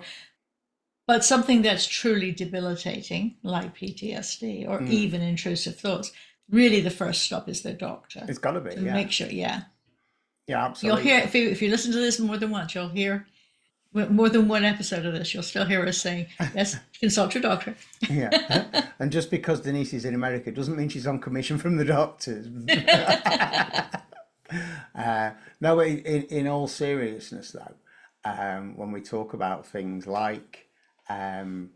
but 1.05 1.23
something 1.23 1.61
that's 1.61 1.85
truly 1.85 2.31
debilitating, 2.31 3.35
like 3.43 3.77
PTSD 3.77 4.67
or 4.67 4.79
hmm. 4.79 4.91
even 4.91 5.21
intrusive 5.21 5.77
thoughts. 5.79 6.11
Really, 6.49 6.81
the 6.81 6.89
first 6.89 7.23
stop 7.23 7.47
is 7.47 7.61
the 7.61 7.73
doctor 7.73 8.25
it's 8.27 8.37
got 8.37 8.51
to 8.51 8.61
be. 8.61 8.71
to 8.71 8.81
Yeah, 8.81 8.93
make 8.93 9.11
sure. 9.11 9.27
Yeah, 9.27 9.63
yeah, 10.47 10.65
absolutely. 10.65 11.03
you'll 11.03 11.09
hear 11.17 11.23
if 11.23 11.35
you 11.35 11.49
if 11.49 11.61
you 11.61 11.69
listen 11.69 11.91
to 11.91 11.99
this 11.99 12.19
more 12.19 12.37
than 12.37 12.49
once, 12.49 12.73
you'll 12.75 12.89
hear. 12.89 13.27
More 13.93 14.29
than 14.29 14.47
one 14.47 14.65
episode 14.65 15.05
of 15.05 15.13
this, 15.13 15.33
you'll 15.33 15.43
still 15.43 15.65
hear 15.65 15.85
us 15.85 15.99
saying, 15.99 16.25
"Yes, 16.55 16.77
consult 16.99 17.35
your 17.35 17.43
doctor." 17.43 17.75
Yeah. 18.09 18.87
and 18.99 19.11
just 19.11 19.29
because 19.29 19.61
Denise 19.61 19.93
is 19.93 20.05
in 20.05 20.15
America 20.15 20.51
doesn't 20.51 20.75
mean 20.75 20.89
she's 20.89 21.05
on 21.05 21.19
commission 21.19 21.59
from 21.59 21.77
the 21.77 21.85
doctors. 21.85 22.47
uh, 24.95 25.31
no, 25.61 25.79
in, 25.81 26.23
in, 26.23 26.47
all 26.47 26.67
seriousness, 26.67 27.51
though, 27.51 27.75
um, 28.25 28.75
when 28.77 28.91
we 28.91 29.01
talk 29.01 29.33
about 29.33 29.67
things 29.67 30.07
like 30.07 30.67
um, 31.07 31.69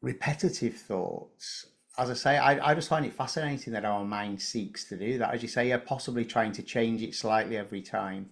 repetitive 0.00 0.74
thoughts, 0.74 1.66
as 1.98 2.10
I 2.10 2.14
say, 2.14 2.38
I, 2.38 2.70
I 2.70 2.74
just 2.74 2.88
find 2.88 3.06
it 3.06 3.12
fascinating 3.12 3.72
that 3.74 3.84
our 3.84 4.04
mind 4.04 4.40
seeks 4.40 4.84
to 4.86 4.96
do 4.96 5.18
that. 5.18 5.34
As 5.34 5.42
you 5.42 5.48
say, 5.48 5.68
yeah, 5.68 5.78
possibly 5.78 6.24
trying 6.24 6.52
to 6.52 6.62
change 6.62 7.02
it 7.02 7.14
slightly 7.14 7.56
every 7.56 7.82
time. 7.82 8.30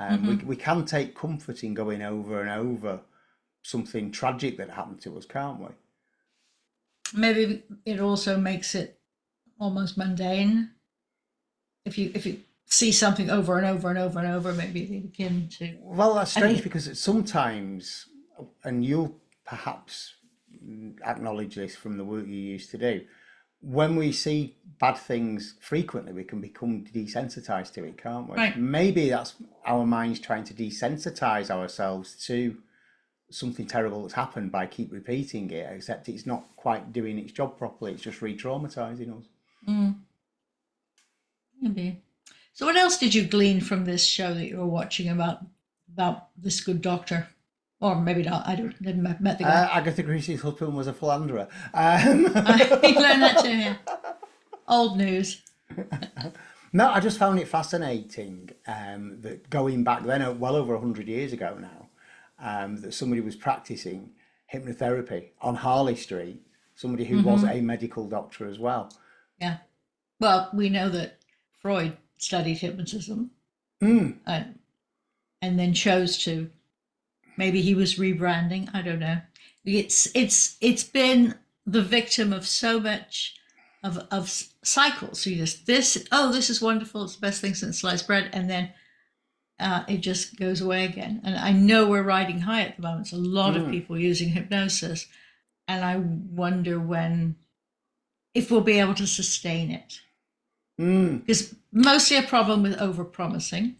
Um, 0.00 0.26
we, 0.26 0.34
we 0.36 0.56
can 0.56 0.84
take 0.86 1.14
comfort 1.14 1.62
in 1.62 1.74
going 1.74 2.00
over 2.00 2.40
and 2.40 2.50
over 2.50 3.00
something 3.62 4.10
tragic 4.10 4.56
that 4.56 4.70
happened 4.70 5.02
to 5.02 5.16
us, 5.16 5.26
can't 5.26 5.60
we? 5.60 5.68
maybe 7.14 7.62
it 7.84 8.00
also 8.00 8.36
makes 8.38 8.74
it 8.74 8.98
almost 9.58 9.98
mundane 9.98 10.70
if 11.84 11.98
you 11.98 12.10
if 12.14 12.24
you 12.24 12.38
see 12.66 12.92
something 12.92 13.30
over 13.30 13.58
and 13.58 13.66
over 13.66 13.88
and 13.88 13.98
over 13.98 14.20
and 14.20 14.28
over 14.28 14.52
maybe 14.52 14.84
they 14.86 14.98
begin 14.98 15.48
to 15.48 15.76
Well, 15.80 16.14
that's 16.14 16.30
strange 16.30 16.62
because 16.62 16.86
it's 16.86 17.00
sometimes, 17.00 18.06
and 18.62 18.84
you'll 18.84 19.16
perhaps 19.44 20.14
acknowledge 21.04 21.56
this 21.56 21.74
from 21.74 21.96
the 21.98 22.04
work 22.04 22.26
you 22.26 22.34
used 22.34 22.70
to 22.70 22.78
do, 22.78 23.04
when 23.60 23.96
we 23.96 24.12
see 24.12 24.56
bad 24.78 24.94
things 24.94 25.54
frequently, 25.60 26.12
we 26.12 26.24
can 26.24 26.40
become 26.40 26.84
desensitized 26.84 27.72
to 27.74 27.84
it, 27.84 27.98
can't 28.02 28.28
we? 28.28 28.36
Right. 28.36 28.56
Maybe 28.56 29.10
that's 29.10 29.34
our 29.66 29.86
minds 29.86 30.18
trying 30.20 30.44
to 30.44 30.54
desensitize 30.54 31.50
ourselves 31.50 32.16
to 32.26 32.56
something 33.30 33.66
terrible 33.66 34.02
that's 34.02 34.14
happened 34.14 34.50
by 34.50 34.66
keep 34.66 34.90
repeating 34.92 35.50
it, 35.50 35.70
except 35.72 36.08
it's 36.08 36.26
not 36.26 36.44
quite 36.56 36.92
doing 36.92 37.18
its 37.18 37.32
job 37.32 37.58
properly. 37.58 37.92
It's 37.92 38.02
just 38.02 38.22
re-traumatizing 38.22 39.18
us. 39.18 39.26
Hmm. 39.66 39.90
maybe 41.60 42.00
so 42.54 42.64
what 42.64 42.76
else 42.76 42.96
did 42.96 43.14
you 43.14 43.24
glean 43.24 43.60
from 43.60 43.84
this 43.84 44.06
show 44.06 44.32
that 44.32 44.48
you 44.48 44.56
were 44.56 44.66
watching 44.66 45.08
about 45.08 45.40
about 45.92 46.28
this 46.36 46.62
good 46.62 46.80
doctor 46.80 47.28
or 47.80 47.96
maybe 48.00 48.22
not. 48.22 48.46
I 48.46 48.54
don't 48.56 48.80
didn't 48.82 49.02
met 49.02 49.38
the 49.38 49.44
guy 49.44 49.64
Uh, 49.64 49.68
Agatha 49.78 50.02
Christie's 50.02 50.42
husband 50.42 50.76
was 50.76 50.86
a 50.86 50.92
philanderer. 50.92 51.48
Um, 51.74 52.20
you 52.24 52.28
learned 52.28 53.22
that 53.22 53.38
too 53.42 53.56
yeah. 53.56 53.76
Old 54.68 54.96
news. 54.96 55.42
No, 56.72 56.88
I 56.88 57.00
just 57.00 57.18
found 57.18 57.40
it 57.40 57.48
fascinating 57.48 58.50
um, 58.68 59.20
that 59.22 59.50
going 59.50 59.82
back 59.82 60.04
then, 60.04 60.22
uh, 60.22 60.30
well 60.32 60.54
over 60.54 60.74
100 60.74 61.08
years 61.08 61.32
ago 61.32 61.58
now, 61.60 61.88
um, 62.38 62.80
that 62.82 62.94
somebody 62.94 63.20
was 63.20 63.34
practicing 63.34 64.10
hypnotherapy 64.54 65.30
on 65.40 65.56
Harley 65.56 65.96
Street, 65.96 66.40
somebody 66.76 67.04
who 67.04 67.22
was 67.22 67.42
a 67.42 67.60
medical 67.60 68.06
doctor 68.06 68.46
as 68.46 68.60
well. 68.60 68.92
yeah. 69.40 69.56
Well 70.20 70.48
we 70.54 70.68
know 70.68 70.88
that 70.90 71.18
freud 71.60 71.96
studied 72.18 72.58
hypnotism. 72.58 73.32
Mm, 73.82 74.18
and, 74.26 74.58
and 75.42 75.58
then 75.58 75.74
chose 75.74 76.18
to 76.18 76.50
maybe 77.42 77.60
he 77.68 77.74
was 77.82 77.98
rebranding 78.04 78.62
i 78.78 78.80
don't 78.86 79.04
know. 79.06 79.18
It's 79.64 80.00
it's 80.22 80.56
it's 80.68 80.84
been 81.00 81.22
the 81.76 81.82
victim 81.98 82.32
of 82.38 82.46
so 82.46 82.80
much 82.80 83.12
of 83.88 83.94
of 84.18 84.24
cycles. 84.76 85.26
You 85.26 85.36
just 85.44 85.66
this 85.66 85.88
oh 86.16 86.26
this 86.36 86.48
is 86.50 86.62
wonderful 86.68 87.04
it's 87.04 87.16
the 87.16 87.26
best 87.28 87.40
thing 87.42 87.54
since 87.54 87.80
sliced 87.80 88.06
bread 88.06 88.26
and 88.36 88.48
then 88.52 88.64
uh, 89.66 89.82
it 89.94 90.00
just 90.10 90.38
goes 90.44 90.60
away 90.62 90.82
again. 90.90 91.14
And 91.24 91.34
i 91.48 91.52
know 91.52 91.80
we're 91.86 92.12
riding 92.16 92.40
high 92.40 92.62
at 92.68 92.76
the 92.76 92.82
moment. 92.86 93.02
It's 93.06 93.12
a 93.12 93.28
lot 93.40 93.56
of 93.56 93.62
Mm. 93.64 93.70
people 93.76 93.98
using 94.10 94.30
hypnosis 94.30 95.00
and 95.68 95.80
i 95.84 95.94
wonder 96.42 96.76
when 96.92 97.36
if 98.34 98.44
we'll 98.50 98.70
be 98.72 98.80
able 98.84 98.94
to 99.02 99.06
sustain 99.06 99.66
it. 99.80 99.90
Mm, 100.80 101.20
because 101.20 101.54
mostly 101.72 102.16
a 102.16 102.22
problem 102.34 102.62
with 102.62 102.80
over 102.86 103.04
promising 103.04 103.76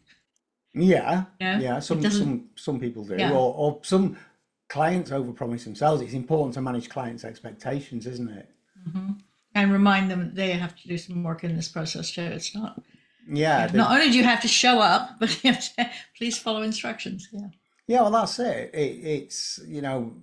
yeah, 0.74 1.24
Yeah, 1.40 1.58
yeah. 1.60 1.78
Some 1.80 2.02
some 2.10 2.48
some 2.56 2.80
people 2.80 3.04
do, 3.04 3.16
Yeah. 3.16 3.32
or 3.32 3.54
or 3.54 3.80
some 3.82 4.16
clients 4.68 5.10
overpromise 5.10 5.64
themselves. 5.64 6.00
It's 6.02 6.12
important 6.14 6.54
to 6.54 6.60
manage 6.60 6.88
clients' 6.88 7.24
expectations, 7.24 8.06
isn't 8.06 8.28
it? 8.30 8.48
and 9.54 9.72
remind 9.72 10.10
them 10.10 10.32
they 10.34 10.52
have 10.52 10.74
to 10.76 10.88
do 10.88 10.96
some 10.96 11.22
work 11.24 11.42
in 11.44 11.56
this 11.56 11.68
process 11.68 12.12
too. 12.12 12.22
It's 12.22 12.54
not 12.54 12.80
Yeah, 13.28 13.68
not 13.74 13.90
only 13.90 14.10
do 14.12 14.16
you 14.16 14.24
have 14.24 14.40
to 14.42 14.48
show 14.48 14.78
up, 14.80 15.16
but 15.20 15.42
you 15.44 15.52
have 15.52 15.74
to 15.76 15.90
please 16.16 16.38
follow 16.38 16.62
instructions. 16.62 17.28
Yeah. 17.32 17.48
Yeah, 17.88 18.02
well, 18.02 18.12
that's 18.12 18.38
it. 18.38 18.70
it. 18.72 18.78
It's, 19.04 19.58
you 19.66 19.82
know, 19.82 20.14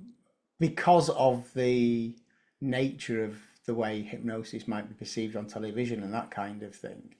because 0.59 1.09
of 1.09 1.53
the 1.53 2.15
nature 2.61 3.23
of 3.25 3.37
the 3.65 3.73
way 3.73 4.01
hypnosis 4.01 4.67
might 4.67 4.87
be 4.87 4.95
perceived 4.95 5.35
on 5.35 5.45
television 5.47 6.01
and 6.01 6.13
that 6.13 6.31
kind 6.31 6.63
of 6.63 6.73
thing. 6.73 7.13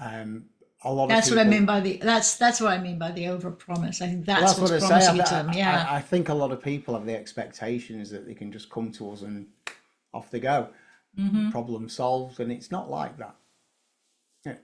Um, 0.00 0.44
a 0.84 0.92
lot 0.92 1.08
That's 1.08 1.30
what 1.30 1.38
I 1.38 1.44
mean 1.44 1.64
by 1.64 1.80
the 1.80 1.96
that's 1.98 2.36
that's 2.36 2.60
what 2.60 2.72
I 2.72 2.78
mean 2.78 2.98
by 2.98 3.12
the 3.12 3.24
overpromise. 3.24 4.02
I 4.02 4.08
think 4.08 4.26
that's, 4.26 4.40
Well, 4.42 4.48
that's 4.48 4.60
what's 4.60 4.72
what 4.72 4.92
I 4.92 5.00
say. 5.00 5.06
promising 5.06 5.20
I, 5.20 5.24
to 5.24 5.34
them. 5.34 5.52
Yeah. 5.54 5.86
I, 5.88 5.96
I 5.96 6.00
think 6.00 6.28
a 6.28 6.34
lot 6.34 6.50
of 6.52 6.62
people 6.62 6.94
have 6.94 7.06
the 7.06 7.16
expectations 7.16 8.10
that 8.10 8.26
they 8.26 8.34
can 8.34 8.50
just 8.52 8.68
come 8.70 8.90
to 8.92 9.10
us 9.12 9.22
and 9.22 9.46
off 10.12 10.30
they 10.30 10.40
go, 10.40 10.68
Mm-hmm. 11.18 11.50
problem 11.50 11.90
solved, 11.90 12.40
and 12.40 12.50
it's 12.50 12.70
not 12.70 12.90
like 12.90 13.18
that. 13.18 13.36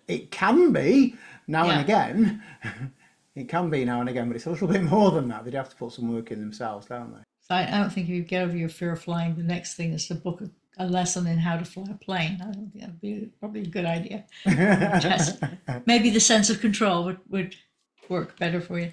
It 0.08 0.30
can 0.30 0.72
be 0.72 1.14
now 1.46 1.66
Yeah. 1.66 1.72
and 1.72 1.80
again. 1.82 2.42
it 3.36 3.48
can 3.50 3.68
be 3.70 3.84
now 3.84 4.00
and 4.00 4.08
again, 4.08 4.28
but 4.28 4.36
it's 4.36 4.46
a 4.46 4.50
little 4.50 4.66
bit 4.66 4.82
more 4.82 5.10
than 5.10 5.28
that. 5.28 5.44
They'd 5.44 5.52
have 5.54 5.68
to 5.68 5.76
put 5.76 5.92
some 5.92 6.12
work 6.12 6.30
in 6.32 6.40
themselves, 6.40 6.86
don't 6.86 7.12
they? 7.14 7.20
So 7.40 7.54
I, 7.54 7.68
I 7.68 7.78
don't 7.78 7.90
think 7.92 8.08
if 8.08 8.14
you 8.14 8.22
get 8.22 8.42
over 8.44 8.56
your 8.56 8.68
fear 8.70 8.92
of 8.92 9.02
flying, 9.02 9.36
the 9.36 9.42
next 9.42 9.74
thing 9.74 9.92
is 9.92 10.08
to 10.08 10.14
book 10.14 10.40
a, 10.78 10.86
lesson 10.86 11.26
in 11.26 11.38
how 11.38 11.56
to 11.56 11.64
fly 11.64 11.84
a 11.90 11.94
plane. 11.94 12.38
I 12.40 12.44
don't 12.44 12.54
think 12.70 12.80
that'd 12.80 13.00
be 13.00 13.28
probably 13.40 13.62
a 13.62 13.66
good 13.66 13.84
idea. 13.84 14.24
Just 15.00 15.42
maybe 15.86 16.10
the 16.10 16.20
sense 16.20 16.50
of 16.50 16.60
control 16.60 17.04
would, 17.04 17.18
would 17.28 17.54
work 18.08 18.38
better 18.38 18.60
for 18.60 18.78
you. 18.78 18.90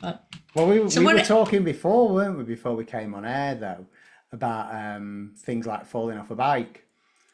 But 0.00 0.24
Well, 0.54 0.66
we, 0.68 0.88
So 0.90 1.00
we 1.00 1.06
were 1.12 1.18
it- 1.20 1.26
talking 1.26 1.64
before, 1.64 2.08
weren't 2.12 2.38
we, 2.38 2.44
before 2.44 2.74
we 2.74 2.84
came 2.84 3.14
on 3.14 3.24
air, 3.24 3.54
though, 3.54 3.86
about 4.32 4.74
um, 4.74 5.34
things 5.38 5.66
like 5.66 5.86
falling 5.86 6.18
off 6.18 6.30
a 6.30 6.34
bike. 6.34 6.86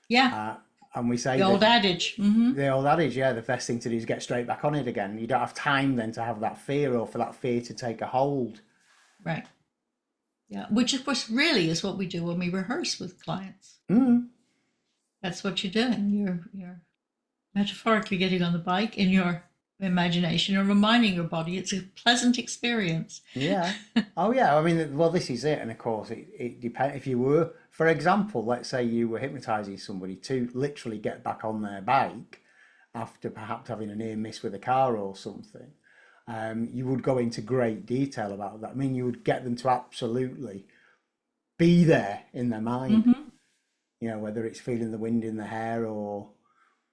yeah, 0.09 0.57
Uh, 0.57 0.99
and 0.99 1.09
we 1.09 1.17
say 1.17 1.37
the 1.39 1.45
that- 1.45 1.51
old 1.51 1.63
adage. 1.63 2.17
hmm 2.17 2.53
the 2.55 2.69
old 2.69 2.87
adage, 2.87 3.17
yeah, 3.17 3.33
the 3.33 3.43
best 3.43 3.67
thing 3.67 3.79
to 3.81 3.89
do 3.89 3.97
is 3.97 4.05
get 4.05 4.23
straight 4.23 4.47
back 4.47 4.65
on 4.65 4.75
it 4.75 4.89
again. 4.89 5.19
You 5.19 5.27
don't 5.29 5.39
have 5.41 5.55
time 5.55 5.95
then 5.97 6.11
to 6.13 6.23
have 6.25 6.41
that 6.41 6.59
fear 6.59 6.97
or 6.97 7.07
for 7.07 7.19
that 7.19 7.35
fear 7.35 7.61
to 7.61 7.73
take 7.75 8.01
a 8.01 8.07
hold. 8.07 8.61
Right. 9.25 9.47
Yeah, 10.51 10.67
which 10.69 10.93
of 10.95 11.05
course 11.05 11.31
really 11.31 11.71
is 11.71 11.83
what 11.83 11.97
we 11.97 12.07
do 12.07 12.25
when 12.25 12.39
we 12.39 12.51
rehearse 12.51 12.99
with 12.99 13.23
clients. 13.23 13.79
Mm. 13.89 14.29
That's 15.23 15.45
what 15.45 15.63
you're 15.63 15.73
doing. 15.73 16.11
You're 16.11 16.41
you're 16.53 16.83
metaphorically 17.55 18.19
getting 18.19 18.43
on 18.43 18.53
the 18.53 18.59
bike 18.59 18.99
in 18.99 19.11
your 19.11 19.45
imagination 19.81 20.57
and 20.57 20.69
reminding 20.69 21.15
your 21.15 21.25
body 21.25 21.57
it's 21.57 21.73
a 21.73 21.83
pleasant 22.03 22.39
experience. 22.39 23.23
Yeah. 23.33 23.73
oh, 24.17 24.33
yeah. 24.33 24.57
I 24.57 24.63
mean, 24.63 24.97
well, 24.97 25.11
this 25.11 25.31
is 25.31 25.45
it. 25.45 25.59
And 25.59 25.71
of 25.71 25.79
course, 25.79 26.11
it, 26.11 26.29
it 26.37 26.61
depends. 26.61 26.97
If 26.97 27.07
you 27.07 27.19
were, 27.19 27.53
for 27.71 27.87
example, 27.87 28.45
let's 28.45 28.69
say 28.69 28.85
you 28.85 29.09
were 29.09 29.19
hypnotizing 29.19 29.79
somebody 29.79 30.17
to 30.17 30.51
literally 30.53 30.99
get 30.99 31.25
back 31.25 31.45
on 31.45 31.63
their 31.63 31.81
bike 31.81 32.43
after 32.95 33.31
perhaps 33.31 33.69
having 33.69 33.91
a 33.91 33.95
near 33.95 34.17
miss 34.17 34.43
with 34.43 34.55
a 34.55 34.59
car 34.59 34.97
or 34.97 35.17
something, 35.17 35.73
um, 36.31 36.69
you 36.73 36.87
would 36.87 37.03
go 37.03 37.19
into 37.19 37.41
great 37.41 37.87
detail 37.87 38.33
about 38.33 38.61
that. 38.61 38.71
I 38.71 38.75
mean, 38.75 38.95
you 38.95 39.05
would 39.05 39.25
get 39.25 39.43
them 39.43 39.57
to 39.57 39.69
absolutely 39.69 40.65
be 41.59 41.83
there 41.85 42.23
in 42.33 42.51
their 42.51 42.61
mind. 42.61 43.05
Mhm. 43.05 43.27
you 44.03 44.09
know, 44.09 44.19
whether 44.19 44.47
it's 44.47 44.59
feeling 44.59 44.91
the 44.91 45.05
wind 45.07 45.25
in 45.25 45.37
the 45.37 45.45
hair 45.45 45.85
or 45.85 46.31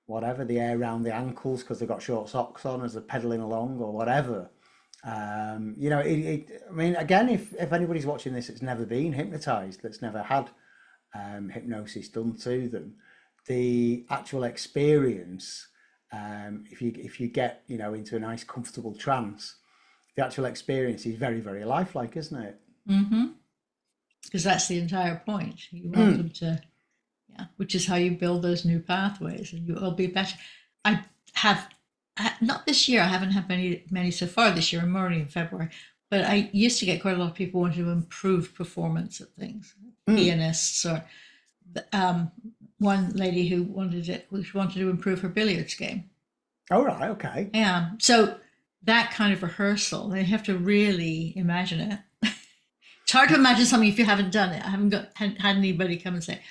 whatever, 0.07 0.43
the 0.43 0.59
air 0.59 0.77
around 0.77 1.03
the 1.03 1.15
ankles 1.15 1.61
because 1.61 1.79
they've 1.79 1.87
got 1.87 2.01
short 2.01 2.27
socks 2.27 2.65
on 2.65 2.83
as 2.83 2.93
they're 2.93 3.01
pedaling 3.01 3.39
along 3.39 3.79
or 3.79 3.93
whatever. 3.93 4.49
Um, 5.05 5.73
you 5.77 5.89
know, 5.89 5.99
it, 5.99 6.19
it, 6.19 6.63
I 6.69 6.73
mean, 6.73 6.95
again, 6.97 7.29
if, 7.29 7.53
if 7.53 7.71
anybody's 7.71 8.05
watching 8.05 8.33
this 8.33 8.47
that's 8.47 8.61
never 8.61 8.85
been 8.85 9.13
hypnotized, 9.13 9.81
that's 9.83 10.01
never 10.01 10.21
had 10.23 10.49
um, 11.15 11.47
hypnosis 11.47 12.09
done 12.09 12.35
to 12.39 12.67
them, 12.67 12.95
the 13.45 14.05
actual 14.09 14.43
experience, 14.43 15.67
um, 16.11 16.65
if 16.71 16.81
you 16.81 16.93
if 16.95 17.19
you 17.19 17.27
get 17.27 17.63
you 17.67 17.77
know 17.77 17.93
into 17.93 18.15
a 18.15 18.19
nice 18.19 18.43
comfortable 18.43 18.93
trance, 18.95 19.55
the 20.15 20.25
actual 20.25 20.45
experience 20.45 21.05
is 21.05 21.15
very 21.15 21.39
very 21.39 21.65
lifelike, 21.65 22.15
isn't 22.15 22.41
it? 22.41 22.59
Mm-hmm. 22.89 23.25
Because 24.23 24.43
that's 24.43 24.67
the 24.67 24.79
entire 24.79 25.21
point. 25.25 25.71
You 25.71 25.91
want 25.91 26.17
them 26.17 26.29
to, 26.31 26.61
yeah, 27.29 27.45
which 27.57 27.75
is 27.75 27.85
how 27.85 27.95
you 27.95 28.11
build 28.11 28.41
those 28.41 28.65
new 28.65 28.79
pathways, 28.79 29.53
and 29.53 29.65
you 29.67 29.75
will 29.75 29.91
be 29.91 30.07
better. 30.07 30.35
I 30.83 31.03
have 31.33 31.67
not 32.41 32.65
this 32.65 32.89
year. 32.89 33.01
I 33.01 33.07
haven't 33.07 33.31
had 33.31 33.47
many 33.49 33.83
many 33.89 34.11
so 34.11 34.27
far 34.27 34.51
this 34.51 34.71
year. 34.71 34.81
I'm 34.81 34.95
already 34.95 35.19
in 35.19 35.27
February, 35.27 35.69
but 36.09 36.25
I 36.25 36.49
used 36.53 36.79
to 36.79 36.85
get 36.85 37.01
quite 37.01 37.15
a 37.15 37.19
lot 37.19 37.29
of 37.29 37.35
people 37.35 37.61
wanting 37.61 37.83
to 37.83 37.91
improve 37.91 38.55
performance 38.55 39.21
at 39.21 39.29
things, 39.33 39.75
pianists 40.07 40.85
or 40.85 41.03
um, 41.91 42.31
one 42.79 43.11
lady 43.11 43.47
who 43.47 43.63
wanted 43.63 44.07
it 44.09 44.27
who 44.29 44.43
wanted 44.53 44.79
to 44.79 44.89
improve 44.89 45.21
her 45.21 45.29
billiards 45.29 45.73
game. 45.75 46.09
All 46.69 46.83
right, 46.85 47.09
okay. 47.11 47.49
Yeah. 47.53 47.91
So 47.99 48.37
that 48.83 49.11
kind 49.11 49.33
of 49.33 49.41
rehearsal, 49.41 50.09
they 50.09 50.23
have 50.23 50.43
to 50.43 50.57
really 50.57 51.33
imagine 51.35 51.79
it. 51.91 51.99
it's 53.03 53.11
hard 53.11 53.29
to 53.29 53.35
imagine 53.35 53.65
something 53.65 53.89
if 53.89 53.97
you 53.97 54.05
haven't 54.05 54.31
done 54.31 54.51
it. 54.53 54.63
I 54.65 54.69
haven't 54.69 54.89
got 54.89 55.09
had, 55.15 55.37
had 55.39 55.55
anybody 55.57 55.97
come 55.97 56.13
and 56.15 56.23
say, 56.23 56.41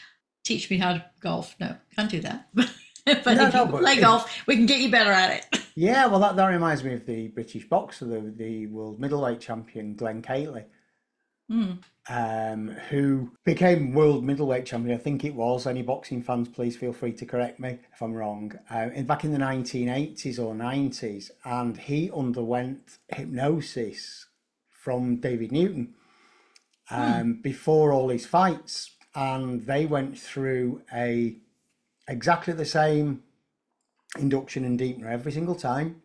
"Teach 0.44 0.70
me 0.70 0.78
how 0.78 0.94
to 0.94 1.04
golf." 1.20 1.54
No, 1.60 1.76
can't 1.94 2.10
do 2.10 2.20
that. 2.20 2.48
but 2.54 2.66
No, 3.06 3.12
if 3.46 3.54
no, 3.54 3.64
you 3.64 3.70
but 3.70 3.80
play 3.80 3.92
if- 3.94 4.00
golf, 4.00 4.46
we 4.46 4.56
can 4.56 4.66
get 4.66 4.80
you 4.80 4.90
better 4.90 5.10
at 5.12 5.30
it. 5.52 5.60
Yeah, 5.78 6.06
well, 6.06 6.20
that, 6.20 6.36
that 6.36 6.46
reminds 6.46 6.82
me 6.82 6.94
of 6.94 7.04
the 7.04 7.28
British 7.28 7.68
boxer, 7.68 8.06
the, 8.06 8.32
the 8.34 8.66
world 8.68 8.98
middleweight 8.98 9.40
champion, 9.40 9.94
Glenn 9.94 10.22
Catley, 10.22 10.64
Mm. 11.50 11.78
um, 12.09 12.68
who 12.88 13.30
became 13.44 13.92
world 13.92 14.24
middleweight 14.24 14.66
champion, 14.66 14.98
I 14.98 15.00
think 15.00 15.24
it 15.24 15.35
was. 15.35 15.66
Any 15.66 15.82
boxing 15.82 16.22
fans, 16.22 16.48
please 16.48 16.76
feel 16.76 16.92
free 16.92 17.12
to 17.12 17.26
correct 17.26 17.61
me 17.61 17.78
if 17.92 18.02
I'm 18.02 18.14
wrong. 18.14 18.52
Um, 18.70 18.90
in, 18.90 19.06
back 19.06 19.24
in 19.24 19.32
the 19.32 19.38
1980s 19.38 20.38
or 20.38 20.54
90s, 20.54 21.30
and 21.44 21.76
he 21.76 22.11
underwent 22.11 22.98
hypnosis 23.09 24.26
from 24.70 25.16
David 25.16 25.52
Newton 25.52 25.94
um, 26.90 27.40
before 27.42 27.92
all 27.92 28.09
his 28.09 28.26
fights. 28.26 28.90
And 29.14 29.64
they 29.66 29.87
went 29.87 30.18
through 30.18 30.82
a 30.92 31.37
exactly 32.09 32.54
the 32.54 32.64
same 32.64 33.22
induction 34.18 34.64
and 34.64 34.78
deepener 34.78 35.11
every 35.11 35.32
single 35.32 35.54
time. 35.54 36.02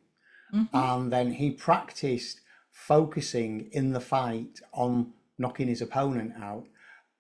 And 0.73 1.11
then 1.11 1.33
he 1.33 1.51
practiced 1.51 2.41
focusing 2.71 3.69
in 3.71 3.93
the 3.93 3.99
fight 3.99 4.59
on 4.73 5.13
knocking 5.41 5.67
his 5.67 5.81
opponent 5.81 6.33
out. 6.41 6.67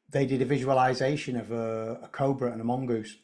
They 0.09 0.25
did 0.25 0.41
a 0.41 0.45
visualization 0.45 1.35
of 1.35 1.51
a, 1.51 1.99
a 2.03 2.07
cobra 2.07 2.51
and 2.51 2.61
a 2.61 2.63
mongoose. 2.63 3.17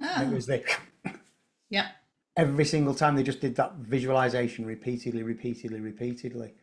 And 0.00 0.26
Oh, 0.26 0.30
It 0.30 0.34
was 0.34 0.46
the 0.46 0.62
yeah. 1.70 1.88
every 2.36 2.64
single 2.64 2.94
time 2.94 3.16
they 3.16 3.22
just 3.22 3.40
did 3.40 3.56
that 3.56 3.74
visualization 3.76 4.66
repeatedly, 4.66 5.22
repeatedly, 5.22 5.80
repeatedly. 5.80 6.54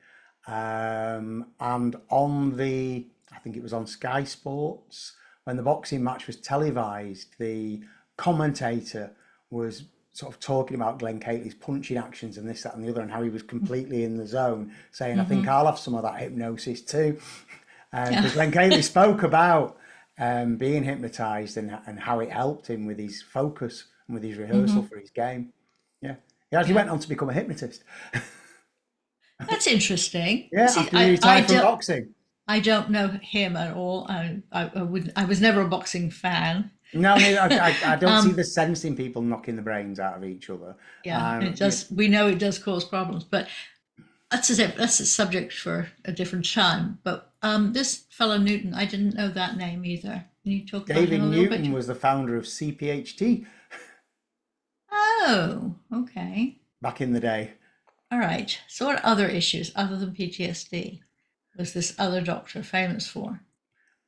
Um, 0.47 1.47
and 1.59 1.95
on 2.09 2.57
the, 2.57 3.07
I 3.31 3.39
think 3.39 3.55
it 3.55 3.63
was 3.63 3.73
on 3.73 3.85
Sky 3.87 4.23
Sports, 4.23 5.13
when 5.43 5.57
the 5.57 5.63
boxing 5.63 6.03
match 6.03 6.27
was 6.27 6.35
televised, 6.35 7.35
the 7.39 7.81
commentator 8.17 9.11
was 9.49 9.83
sort 10.13 10.33
of 10.33 10.39
talking 10.39 10.75
about 10.75 10.99
Glenn 10.99 11.19
Catley's 11.19 11.55
punching 11.55 11.97
actions 11.97 12.37
and 12.37 12.47
this, 12.47 12.63
that, 12.63 12.75
and 12.75 12.83
the 12.83 12.89
other, 12.89 13.01
and 13.01 13.11
how 13.11 13.23
he 13.23 13.29
was 13.29 13.43
completely 13.43 14.03
in 14.03 14.17
the 14.17 14.27
zone, 14.27 14.73
saying, 14.91 15.19
I 15.19 15.23
think 15.23 15.41
mm-hmm. 15.41 15.51
I'll 15.51 15.65
have 15.65 15.79
some 15.79 15.95
of 15.95 16.03
that 16.03 16.19
hypnosis 16.19 16.81
too. 16.81 17.19
Um, 17.93 18.07
because 18.07 18.31
Glenn 18.31 18.53
Catley 18.53 18.81
spoke 18.83 19.21
about 19.21 19.75
um, 20.17 20.55
being 20.55 20.83
hypnotized 20.83 21.57
and, 21.57 21.77
and 21.85 21.99
how 21.99 22.21
it 22.21 22.31
helped 22.31 22.69
him 22.69 22.85
with 22.85 22.97
his 22.97 23.21
focus 23.21 23.83
and 24.07 24.13
with 24.13 24.23
his 24.23 24.37
rehearsal 24.37 24.77
mm-hmm. 24.77 24.87
for 24.87 24.97
his 24.97 25.09
game. 25.09 25.51
Yeah. 26.01 26.15
He 26.49 26.55
actually 26.55 26.75
went 26.75 26.89
on 26.89 26.99
to 26.99 27.09
become 27.09 27.29
a 27.29 27.33
hypnotist. 27.33 27.83
That's 29.49 29.67
interesting. 29.67 30.49
Yeah, 30.53 30.67
See, 30.67 30.79
after 30.79 30.95
I, 30.95 30.99
he 30.99 31.05
I 31.05 31.11
retired 31.11 31.47
from 31.47 31.57
boxing. 31.57 32.13
I 32.47 32.59
don't 32.59 32.91
know 32.91 33.07
him 33.21 33.55
at 33.55 33.75
all. 33.75 34.05
I, 34.09 34.41
I, 34.51 34.71
I, 34.75 34.83
would, 34.83 35.11
I 35.15 35.25
was 35.25 35.41
never 35.41 35.61
a 35.61 35.67
boxing 35.67 36.11
fan. 36.11 36.71
No, 36.93 37.13
I, 37.13 37.37
I, 37.39 37.93
I 37.93 37.95
don't 37.95 38.21
see 38.21 38.29
Um, 38.31 38.35
the 38.35 38.43
sense 38.43 38.83
in 38.83 38.95
people 38.95 39.21
knocking 39.21 39.55
the 39.55 39.61
brains 39.61 39.99
out 39.99 40.17
of 40.17 40.23
each 40.25 40.49
other. 40.49 40.75
Yeah, 41.05 41.37
Um, 41.37 41.43
it 41.43 41.55
does. 41.55 41.89
We 41.91 42.07
know 42.07 42.27
it 42.27 42.39
does 42.39 42.59
cause 42.59 42.83
problems, 42.83 43.23
but 43.23 43.47
that's 44.29 44.49
a, 44.49 44.67
that's 44.67 44.99
a 44.99 45.05
subject 45.05 45.53
for 45.53 45.89
a 46.05 46.11
different 46.11 46.51
time. 46.51 46.99
But 47.03 47.31
um, 47.41 47.73
this 47.73 48.03
fellow 48.09 48.37
Newton, 48.37 48.73
I 48.73 48.85
didn't 48.85 49.15
know 49.15 49.29
that 49.29 49.57
name 49.57 49.85
either. 49.85 50.25
Can 50.43 50.51
you 50.53 50.65
talk 50.65 50.85
David 50.87 51.03
about 51.05 51.15
him 51.15 51.21
a 51.21 51.25
little 51.27 51.43
Newton 51.43 51.61
bit? 51.63 51.73
was 51.73 51.87
the 51.87 51.95
founder 51.95 52.35
of 52.35 52.45
CPHT 52.45 53.45
Oh, 54.91 55.75
okay. 55.93 56.57
back 56.81 56.99
in 57.01 57.13
the 57.13 57.19
day. 57.19 57.53
All 58.11 58.19
right. 58.19 58.59
So, 58.67 58.87
what 58.87 59.03
other 59.05 59.27
issues 59.27 59.71
other 59.75 59.95
than 59.97 60.13
PTSD 60.13 60.99
was 61.57 61.73
this 61.73 61.95
other 61.97 62.21
doctor 62.21 62.63
famous 62.63 63.07
for? 63.07 63.41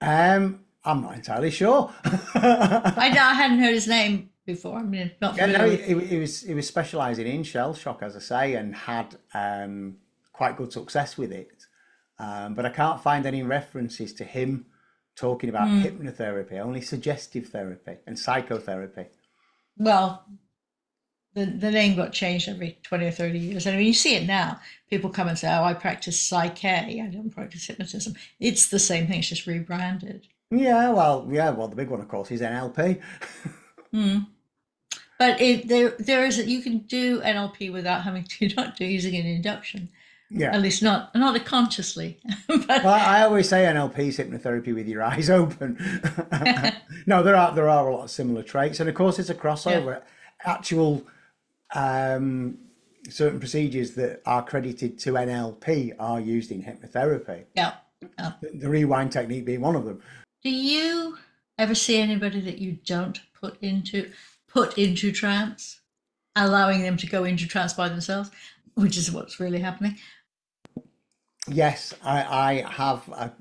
Um, 0.02 0.63
I'm 0.86 1.02
not 1.02 1.16
entirely 1.16 1.52
sure. 1.52 1.94
I, 2.04 2.94
I 3.20 3.34
hadn't 3.34 3.60
heard 3.60 3.74
his 3.74 3.88
name 3.88 4.30
before. 4.46 4.80
I 4.80 4.84
mean, 4.84 5.12
not 5.22 5.38
Yeah, 5.38 5.46
no, 5.48 5.54
familiar 5.60 5.78
he, 6.02 6.06
he 6.08 6.18
was 6.20 6.42
he 6.42 6.54
was 6.54 6.68
specialising 6.68 7.28
in 7.28 7.44
shell 7.44 7.74
shock, 7.74 8.02
as 8.04 8.16
I 8.16 8.20
say, 8.20 8.54
and 8.56 8.76
had 8.76 9.16
um, 9.34 9.98
quite 10.34 10.58
good 10.58 10.74
success 10.74 11.18
with 11.18 11.32
it. 11.32 11.66
Um, 12.20 12.54
but 12.54 12.66
I 12.66 12.70
can't 12.70 13.02
find 13.02 13.26
any 13.26 13.44
references 13.44 14.14
to 14.16 14.24
him 14.24 14.66
talking 15.16 15.50
about 15.50 15.68
Hmm. 15.70 15.82
hypnotherapy, 15.82 16.60
only 16.60 16.82
suggestive 16.82 17.48
therapy 17.48 17.98
and 18.08 18.18
psychotherapy. 18.18 19.06
well, 19.78 20.26
the, 21.36 21.46
the 21.46 21.72
name 21.72 21.96
got 21.96 22.14
changed 22.14 22.48
every 22.48 22.78
20 22.84 23.06
or 23.08 23.12
30 23.12 23.40
years. 23.40 23.66
I 23.68 23.76
mean, 23.76 23.88
you 23.88 23.94
see 23.94 24.16
it 24.16 24.28
now. 24.28 24.60
People 24.90 25.10
come 25.10 25.28
and 25.28 25.38
say, 25.38 25.48
oh, 25.56 25.64
I 25.64 25.74
practice 25.74 26.20
psyche. 26.20 26.68
I 27.02 27.08
don't 27.12 27.32
practice 27.32 27.66
hypnotism. 27.66 28.14
It's 28.40 28.70
the 28.70 28.80
same 28.80 29.08
thing. 29.08 29.20
It's 29.20 29.30
just 29.30 29.48
rebranded. 29.48 30.28
Yeah, 30.54 30.90
well, 30.90 31.28
yeah, 31.32 31.50
well, 31.50 31.68
the 31.68 31.76
big 31.76 31.90
one, 31.90 32.00
of 32.00 32.08
course, 32.08 32.32
is 32.32 32.42
NLP. 32.42 33.02
But 35.20 35.40
it, 35.40 35.68
there, 35.68 35.90
there 36.00 36.26
is 36.26 36.38
you 36.38 36.62
can 36.62 36.80
do 36.80 37.22
NLP 37.22 37.72
without 37.72 38.02
having 38.04 38.24
to 38.26 38.48
not 38.58 38.76
do 38.76 38.86
using 38.86 39.16
an 39.16 39.26
induction. 39.26 39.90
Yeah. 40.30 40.54
At 40.54 40.62
least 40.62 40.82
not 40.82 41.14
not 41.14 41.46
consciously. 41.46 42.20
but 42.48 42.68
Well, 42.68 42.88
I 42.88 43.22
always 43.22 43.48
say 43.48 43.66
NLP 43.66 44.00
is 44.00 44.18
hypnotherapy 44.18 44.74
with 44.74 44.88
your 44.88 45.04
eyes 45.04 45.30
open. 45.30 45.78
no, 47.06 47.22
there 47.22 47.36
are 47.36 47.54
there 47.54 47.70
are 47.70 47.88
a 47.88 47.96
lot 47.96 48.04
of 48.06 48.12
similar 48.12 48.42
traits, 48.42 48.80
and 48.80 48.90
of 48.90 48.96
course, 48.96 49.20
it's 49.20 49.30
a 49.30 49.36
crossover. 49.36 50.02
Actual 50.44 51.06
um, 51.76 52.58
certain 53.10 53.40
procedures 53.40 53.92
that 53.92 54.22
are 54.26 54.44
credited 54.44 54.98
to 55.00 55.14
NLP 55.14 55.94
are 56.00 56.20
used 56.20 56.52
in 56.52 56.64
hypnotherapy. 56.64 57.44
yeah. 57.56 57.76
yeah. 58.18 58.34
The, 58.42 58.50
the 58.58 58.70
rewind 58.70 59.12
technique 59.12 59.46
being 59.46 59.62
one 59.62 59.76
of 59.76 59.86
them. 59.86 60.02
Do 60.44 60.50
you 60.50 61.18
ever 61.58 61.74
see 61.74 61.98
anybody 61.98 62.42
that 62.42 62.58
you 62.58 62.78
don't 62.86 63.20
put 63.34 63.62
into 63.62 64.12
put 64.48 64.78
into 64.78 65.12
trance, 65.12 65.80
allowing 66.36 66.82
them 66.82 66.98
to 66.98 67.08
go 67.08 67.24
into 67.24 67.48
trance 67.48 67.74
by 67.74 67.90
themselves, 67.90 68.30
which 68.76 68.98
is 68.98 69.12
what's 69.12 69.40
really 69.40 69.60
happening? 69.60 69.98
Yes, 71.48 71.94
I, 72.04 72.24
I 72.24 72.70
have. 72.70 73.10
I, 73.10 73.32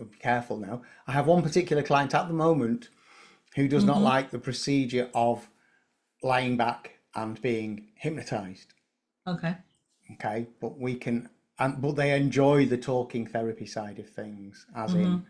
I'll 0.00 0.06
be 0.06 0.16
careful 0.18 0.56
now. 0.56 0.82
I 1.06 1.12
have 1.12 1.26
one 1.26 1.42
particular 1.42 1.82
client 1.82 2.14
at 2.14 2.28
the 2.28 2.34
moment 2.34 2.88
who 3.54 3.68
does 3.68 3.84
not 3.84 3.96
mm-hmm. 3.96 4.04
like 4.04 4.30
the 4.30 4.38
procedure 4.38 5.10
of 5.14 5.48
lying 6.22 6.56
back 6.56 6.98
and 7.14 7.40
being 7.42 7.88
hypnotized. 7.94 8.74
Okay. 9.26 9.56
Okay, 10.14 10.46
but 10.60 10.78
we 10.78 10.94
can, 10.94 11.28
and 11.58 11.82
but 11.82 11.96
they 11.96 12.16
enjoy 12.16 12.64
the 12.64 12.78
talking 12.78 13.26
therapy 13.26 13.66
side 13.66 13.98
of 13.98 14.08
things, 14.08 14.66
as 14.74 14.94
in 14.94 15.04
mm-hmm. 15.04 15.24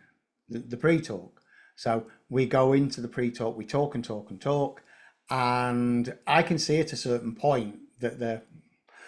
The, 0.49 0.59
the 0.61 0.77
pre-talk. 0.77 1.41
So 1.77 2.07
we 2.29 2.47
go 2.47 2.73
into 2.73 3.01
the 3.01 3.09
pre-talk, 3.09 3.57
we 3.57 3.65
talk 3.67 3.95
and 3.95 4.05
talk 4.05 4.31
and 4.31 4.41
talk, 4.41 4.83
and 5.31 6.17
I 6.27 6.43
can 6.43 6.59
see 6.59 6.79
at 6.81 6.93
a 6.93 6.97
certain 6.97 7.35
point 7.35 7.77
that 8.01 8.19
they're 8.19 8.43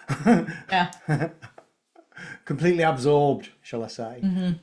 Yeah. 0.70 0.90
completely 2.44 2.82
absorbed, 2.82 3.48
shall 3.62 3.84
I 3.84 3.88
say? 3.88 4.20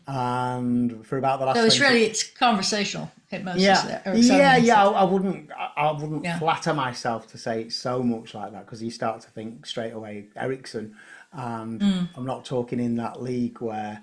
And 0.08 1.06
for 1.06 1.18
about 1.18 1.40
the 1.40 1.46
last, 1.48 1.58
So 1.58 1.66
it's 1.66 1.76
20 1.78 1.94
really 1.94 2.06
it's 2.06 2.24
conversational 2.24 3.12
hypnosis. 3.28 3.64
yeah, 3.64 4.02
there, 4.06 4.16
yeah, 4.16 4.58
yeah. 4.58 4.86
I, 4.88 5.02
I 5.02 5.04
wouldn't, 5.04 5.50
I, 5.52 5.72
I 5.88 5.92
wouldn't 5.92 6.24
Yeah. 6.24 6.40
flatter 6.40 6.74
myself 6.74 7.28
to 7.32 7.38
say 7.38 7.62
it's 7.64 7.76
so 7.76 8.04
much 8.04 8.34
like 8.34 8.52
that 8.52 8.66
because 8.66 8.82
you 8.84 8.92
start 8.92 9.22
to 9.22 9.30
think 9.32 9.66
straight 9.66 9.92
away 9.94 10.28
Erickson, 10.36 10.96
and 11.34 11.82
Mm. 11.82 12.10
I'm 12.16 12.26
not 12.26 12.46
talking 12.46 12.80
in 12.80 12.96
that 12.98 13.22
league 13.22 13.60
where, 13.62 14.02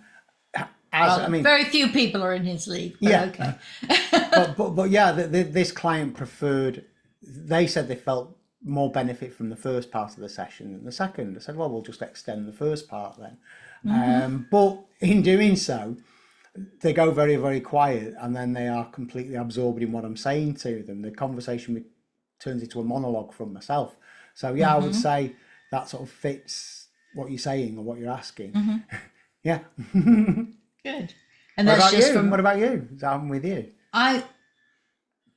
as 0.95 1.19
Well, 1.19 1.27
I 1.27 1.29
mean, 1.29 1.43
very 1.43 1.65
few 1.65 1.89
people 1.89 2.23
are 2.23 2.33
in 2.33 2.45
his 2.45 2.67
league. 2.67 2.97
But 3.01 3.11
Yeah. 3.11 3.25
Okay. 3.25 3.55
but, 4.31 4.57
but 4.57 4.71
but 4.71 4.91
yeah, 4.91 5.13
the, 5.13 5.27
the, 5.27 5.43
this 5.43 5.73
client 5.73 6.15
preferred. 6.15 6.85
They 7.23 7.67
said 7.67 7.89
they 7.89 7.97
felt 7.97 8.37
more 8.63 8.91
benefit 8.91 9.35
from 9.35 9.51
the 9.51 9.57
first 9.57 9.91
part 9.91 10.13
of 10.13 10.19
the 10.19 10.29
session 10.29 10.73
than 10.73 10.85
the 10.85 10.93
second. 10.93 11.37
I 11.37 11.41
said, 11.41 11.57
well, 11.57 11.71
we'll 11.71 11.83
just 11.83 12.03
extend 12.03 12.47
the 12.47 12.53
first 12.53 12.89
part 12.89 13.19
then. 13.19 13.39
Mm-hmm. 13.85 14.25
Um, 14.25 14.47
but 14.51 14.79
in 15.01 15.23
doing 15.23 15.57
so, 15.57 15.97
they 16.81 16.93
go 16.93 17.11
very 17.11 17.37
very 17.37 17.61
quiet, 17.61 18.15
and 18.21 18.35
then 18.35 18.53
they 18.53 18.69
are 18.69 18.87
completely 18.87 19.35
absorbed 19.35 19.83
in 19.83 19.93
what 19.93 20.05
I'm 20.05 20.17
saying 20.17 20.55
to 20.57 20.83
them. 20.83 21.03
The 21.03 21.11
conversation 21.11 21.85
turns 22.39 22.63
into 22.63 22.81
a 22.81 22.85
monologue 22.85 23.33
from 23.35 23.53
myself. 23.53 23.97
So 24.35 24.55
yeah, 24.55 24.75
I 24.75 24.79
would 24.79 24.93
mm-hmm. 24.93 25.01
say 25.01 25.37
that 25.71 25.89
sort 25.89 26.05
of 26.05 26.11
fits 26.11 26.89
what 27.15 27.31
you're 27.31 27.39
saying 27.39 27.79
or 27.79 27.85
what 27.85 27.99
you're 27.99 28.11
asking. 28.11 28.53
Mm-hmm. 28.53 28.77
yeah. 29.43 29.61
Good. 30.85 31.15
And 31.57 31.67
What 31.67 31.77
that's 31.77 31.89
about 31.89 31.93
just 31.93 32.09
you? 32.09 32.15
from 32.15 32.31
What 32.31 32.41
about 32.41 32.59
you? 32.59 32.89
Is 32.93 33.01
that 33.01 33.13
happened 33.13 33.31
with 33.31 33.45
you? 33.45 33.67
I 33.93 34.25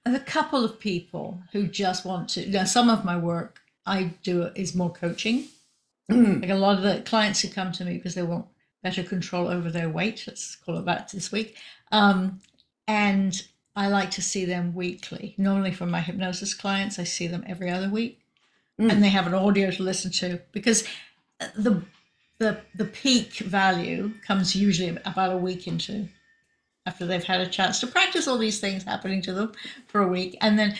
have 0.06 0.16
a 0.16 0.20
couple 0.20 0.64
of 0.64 0.80
people 0.80 1.40
who 1.52 1.68
just 1.68 2.06
want 2.06 2.30
to. 2.30 2.50
Now, 2.50 2.64
some 2.66 2.90
of 2.90 3.06
my 3.06 3.18
work 3.18 3.62
I 3.86 4.12
do 4.24 4.44
is 4.56 4.76
more 4.76 4.92
coaching. 4.92 5.48
like 6.10 6.50
a 6.50 6.56
lot 6.56 6.78
of 6.78 6.84
the 6.84 7.02
clients 7.06 7.42
who 7.42 7.50
come 7.50 7.72
to 7.74 7.86
me 7.86 7.96
because 7.96 8.16
they 8.16 8.24
want 8.24 8.46
better 8.82 9.04
control 9.04 9.48
over 9.48 9.70
their 9.70 9.90
weight. 9.90 10.24
Let's 10.28 10.56
call 10.56 10.78
it 10.78 10.86
that 10.86 11.10
this 11.10 11.32
week. 11.32 11.56
Um, 11.92 12.40
and 12.88 13.42
I 13.76 13.88
like 13.90 14.12
to 14.12 14.22
see 14.22 14.46
them 14.46 14.74
weekly. 14.74 15.36
Normally, 15.38 15.72
for 15.72 15.86
my 15.86 16.00
hypnosis 16.02 16.54
clients, 16.54 16.98
I 16.98 17.04
see 17.04 17.28
them 17.28 17.44
every 17.48 17.70
other 17.70 17.90
week, 17.90 18.22
and 18.80 19.04
they 19.04 19.10
have 19.10 19.28
an 19.28 19.34
audio 19.34 19.70
to 19.72 19.84
listen 19.84 20.12
to 20.14 20.40
because 20.52 20.84
the 21.56 21.84
the 22.40 22.62
the 22.76 22.86
peak 22.86 23.34
value 23.38 24.12
comes 24.26 24.56
usually 24.56 24.90
about 25.06 25.34
a 25.34 25.38
week 25.38 25.68
into 25.68 26.08
after 26.86 27.06
they've 27.06 27.24
had 27.24 27.42
a 27.42 27.48
chance 27.48 27.80
to 27.80 27.88
practice 27.88 28.28
all 28.28 28.38
these 28.38 28.60
things 28.60 28.84
happening 28.84 29.22
to 29.22 29.34
them 29.34 29.52
for 29.88 30.02
a 30.02 30.08
week 30.08 30.38
and 30.42 30.58
then 30.58 30.76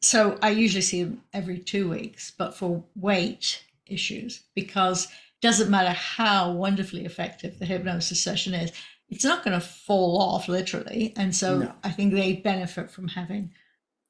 so 0.00 0.38
i 0.42 0.50
usually 0.50 0.80
see 0.80 1.02
them 1.04 1.22
every 1.32 1.58
two 1.58 1.88
weeks 1.88 2.32
but 2.36 2.54
for 2.56 2.82
weight 2.96 3.64
issues 3.86 4.42
because 4.54 5.04
it 5.06 5.40
doesn't 5.42 5.70
matter 5.70 5.90
how 5.90 6.52
wonderfully 6.52 7.04
effective 7.04 7.58
the 7.58 7.66
hypnosis 7.66 8.22
session 8.22 8.54
is 8.54 8.72
it's 9.08 9.24
not 9.24 9.44
going 9.44 9.58
to 9.58 9.66
fall 9.66 10.20
off 10.20 10.48
literally 10.48 11.12
and 11.16 11.34
so 11.34 11.58
No. 11.58 11.72
i 11.84 11.90
think 11.90 12.14
they 12.14 12.34
benefit 12.36 12.90
from 12.90 13.08
having 13.08 13.52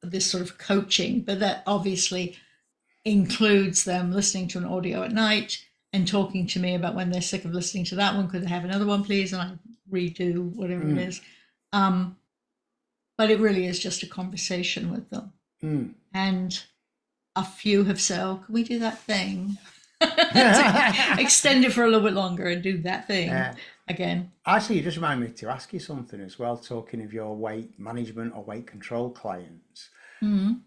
this 0.03 0.27
sort 0.27 0.43
of 0.43 0.59
coaching 0.59 1.23
but 1.23 1.41
that 1.41 1.63
obviously 1.67 2.37
includes 3.05 3.85
them 3.85 4.13
listening 4.13 4.47
to 4.49 4.59
an 4.59 4.65
audio 4.65 5.03
at 5.03 5.13
night 5.13 5.65
and 5.93 6.07
talking 6.07 6.47
to 6.47 6.59
me 6.61 6.75
about 6.75 6.95
when 6.95 7.11
they're 7.11 7.21
sick 7.23 7.45
of 7.45 7.53
listening 7.53 7.85
to 7.85 7.95
that 7.97 8.15
one 8.15 8.29
could 8.29 8.43
they 8.43 8.49
have 8.49 8.65
another 8.65 8.87
one 8.87 9.03
please 9.05 9.33
and 9.33 9.43
i 9.43 9.51
redo 9.93 10.55
whatever 10.55 10.89
it 10.89 10.99
is 10.99 11.21
um, 11.73 12.17
but 13.19 13.31
it 13.31 13.39
really 13.41 13.67
is 13.67 13.79
just 13.79 14.03
a 14.03 14.07
conversation 14.07 14.91
with 14.91 15.09
them 15.11 15.33
Mm. 15.63 15.93
and 16.15 16.63
a 17.37 17.45
few 17.45 17.85
have 17.85 18.01
said 18.01 18.21
oh 18.21 18.41
can 18.45 18.55
we 18.55 18.63
do 18.65 18.79
that 18.79 18.99
thing 19.01 19.59
extend 21.19 21.65
it 21.65 21.73
for 21.73 21.83
a 21.85 21.87
little 21.87 22.01
bit 22.09 22.15
longer 22.15 22.47
and 22.47 22.63
do 22.63 22.79
that 22.79 23.07
thing 23.07 23.29
Yeah. 23.29 23.55
again 23.89 24.33
Actually, 24.47 24.77
you 24.79 24.83
just 24.83 24.97
remind 24.97 25.21
me 25.21 25.29
to 25.29 25.49
ask 25.49 25.73
you 25.73 25.79
something 25.79 26.19
as 26.21 26.39
well, 26.39 26.57
talking 26.57 27.03
of 27.05 27.13
your 27.13 27.37
weight 27.37 27.79
management 27.79 28.35
or 28.35 28.43
weight 28.43 28.67
control 28.67 29.11
clients. 29.11 29.91
Mhm. 30.23 30.61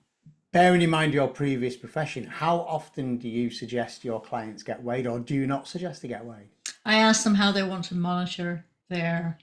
Bearing 0.53 0.83
in 0.83 0.89
mind 0.91 1.15
your 1.15 1.27
previous 1.27 1.75
profession, 1.75 2.25
how 2.25 2.57
often 2.57 3.17
do 3.17 3.27
you 3.27 3.49
suggest 3.49 4.05
your 4.05 4.21
clients 4.21 4.61
get 4.61 4.83
weighed 4.83 5.07
or 5.07 5.19
do 5.19 5.33
you 5.33 5.47
not 5.47 5.67
suggest 5.67 6.03
they 6.03 6.07
get 6.07 6.23
weighed? 6.23 6.47
I 6.85 6.97
ask 6.99 7.23
them 7.23 7.33
how 7.33 7.51
they 7.51 7.63
want 7.63 7.85
to 7.85 7.95
monitor 7.95 8.63
their 8.87 9.39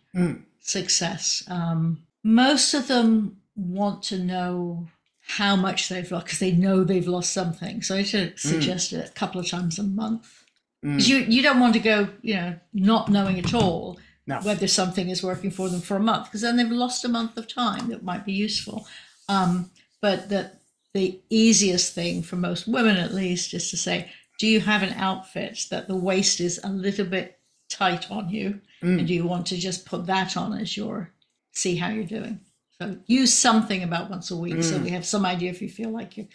success. 0.60 1.42
Um, 1.48 2.04
most 2.22 2.74
of 2.74 2.86
them 2.86 3.38
want 3.56 4.04
to 4.04 4.20
know 4.20 4.86
how 5.20 5.56
much 5.56 5.88
they've 5.88 6.08
lost 6.12 6.26
because 6.26 6.38
they 6.38 6.52
know 6.52 6.84
they've 6.84 7.08
lost 7.08 7.32
something. 7.32 7.82
So 7.82 7.96
I 7.96 8.04
should 8.04 8.38
suggest 8.38 8.92
it 8.92 9.08
a 9.08 9.12
couple 9.12 9.40
of 9.40 9.48
times 9.48 9.80
a 9.80 9.82
month. 9.82 10.44
'Cause 10.82 11.08
you 11.08 11.18
you 11.18 11.42
don't 11.42 11.58
want 11.60 11.74
to 11.74 11.80
go, 11.80 12.08
you 12.22 12.34
know, 12.34 12.54
not 12.72 13.10
knowing 13.10 13.38
at 13.38 13.52
all 13.52 13.98
No. 14.28 14.38
whether 14.42 14.66
something 14.68 15.10
is 15.10 15.22
working 15.24 15.50
for 15.50 15.68
them 15.68 15.80
for 15.80 15.96
a 15.96 16.00
month 16.00 16.26
because 16.26 16.40
then 16.40 16.56
they've 16.56 16.70
lost 16.70 17.04
a 17.04 17.08
month 17.08 17.36
of 17.36 17.48
time 17.48 17.88
that 17.88 18.04
might 18.04 18.24
be 18.24 18.32
useful. 18.32 18.86
Um, 19.28 19.70
but 20.00 20.28
the 20.30 20.52
the 20.94 21.20
easiest 21.31 21.94
thing 21.94 22.22
for 22.22 22.37
most 22.37 22.66
women, 22.66 22.96
at 22.96 23.14
least, 23.14 23.55
is 23.55 23.70
to 23.70 23.76
say, 23.76 24.11
do 24.38 24.46
you 24.46 24.61
have 24.61 24.83
an 24.83 24.94
outfit 24.94 25.66
that 25.70 25.87
the 25.87 25.96
waist 25.96 26.40
is 26.40 26.59
a 26.64 26.68
little 26.70 27.05
bit 27.05 27.38
tight 27.68 28.11
on 28.11 28.29
you, 28.31 28.61
mm. 28.83 28.98
and 28.98 29.07
do 29.07 29.14
you 29.14 29.26
want 29.26 29.46
to 29.46 29.57
just 29.57 29.87
put 29.87 30.07
that 30.07 30.37
on 30.37 30.59
as 30.59 30.76
your 30.76 31.12
see 31.53 31.76
how 31.76 31.88
you're 31.88 32.05
doing? 32.05 32.40
So 32.81 32.96
use 33.07 33.33
something 33.33 33.83
about 33.83 34.11
once 34.11 34.31
a 34.31 34.37
week, 34.37 34.62
so 34.62 34.79
mm. 34.79 34.85
we 34.85 34.90
have 34.90 35.05
some 35.05 35.26
idea 35.26 35.50
if 35.50 35.61
you 35.61 35.68
feel 35.68 35.90
like 35.90 36.16
you. 36.16 36.26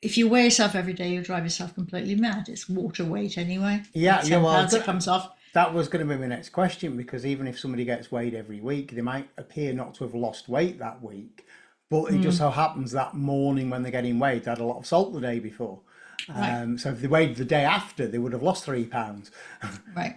If 0.00 0.18
you 0.18 0.28
weigh 0.28 0.44
yourself 0.44 0.74
every 0.74 0.92
day, 0.92 1.10
you 1.10 1.22
drive 1.22 1.44
yourself 1.44 1.74
completely 1.74 2.14
mad. 2.14 2.48
It's 2.48 2.68
water 2.68 3.04
weight 3.04 3.38
anyway. 3.38 3.82
Yeah, 3.92 4.22
yeah, 4.24 4.38
well, 4.38 4.66
that- 4.66 4.84
comes 4.84 5.06
off. 5.06 5.30
That 5.54 5.72
was 5.72 5.86
going 5.86 6.06
to 6.06 6.12
be 6.12 6.20
my 6.20 6.26
next 6.26 6.48
question 6.48 6.96
because 6.96 7.24
even 7.24 7.46
if 7.46 7.60
somebody 7.60 7.84
gets 7.84 8.10
weighed 8.10 8.34
every 8.34 8.60
week, 8.60 8.90
they 8.90 9.02
might 9.02 9.28
appear 9.38 9.72
not 9.72 9.94
to 9.94 10.04
have 10.04 10.12
lost 10.12 10.48
weight 10.48 10.80
that 10.80 11.00
week. 11.00 11.46
But 12.02 12.14
it 12.14 12.20
just 12.22 12.38
so 12.38 12.50
happens 12.50 12.92
that 12.92 13.14
morning 13.14 13.70
when 13.70 13.82
they're 13.82 13.92
getting 13.92 14.18
weighed, 14.18 14.44
they 14.44 14.50
had 14.50 14.60
a 14.60 14.64
lot 14.64 14.78
of 14.78 14.86
salt 14.86 15.12
the 15.12 15.20
day 15.20 15.38
before. 15.38 15.80
Right. 16.28 16.60
Um, 16.62 16.78
so 16.78 16.90
if 16.90 17.00
they 17.00 17.08
weighed 17.08 17.36
the 17.36 17.44
day 17.44 17.64
after, 17.64 18.06
they 18.06 18.18
would 18.18 18.32
have 18.32 18.42
lost 18.42 18.64
three 18.64 18.84
pounds. 18.84 19.30
Right. 19.96 20.16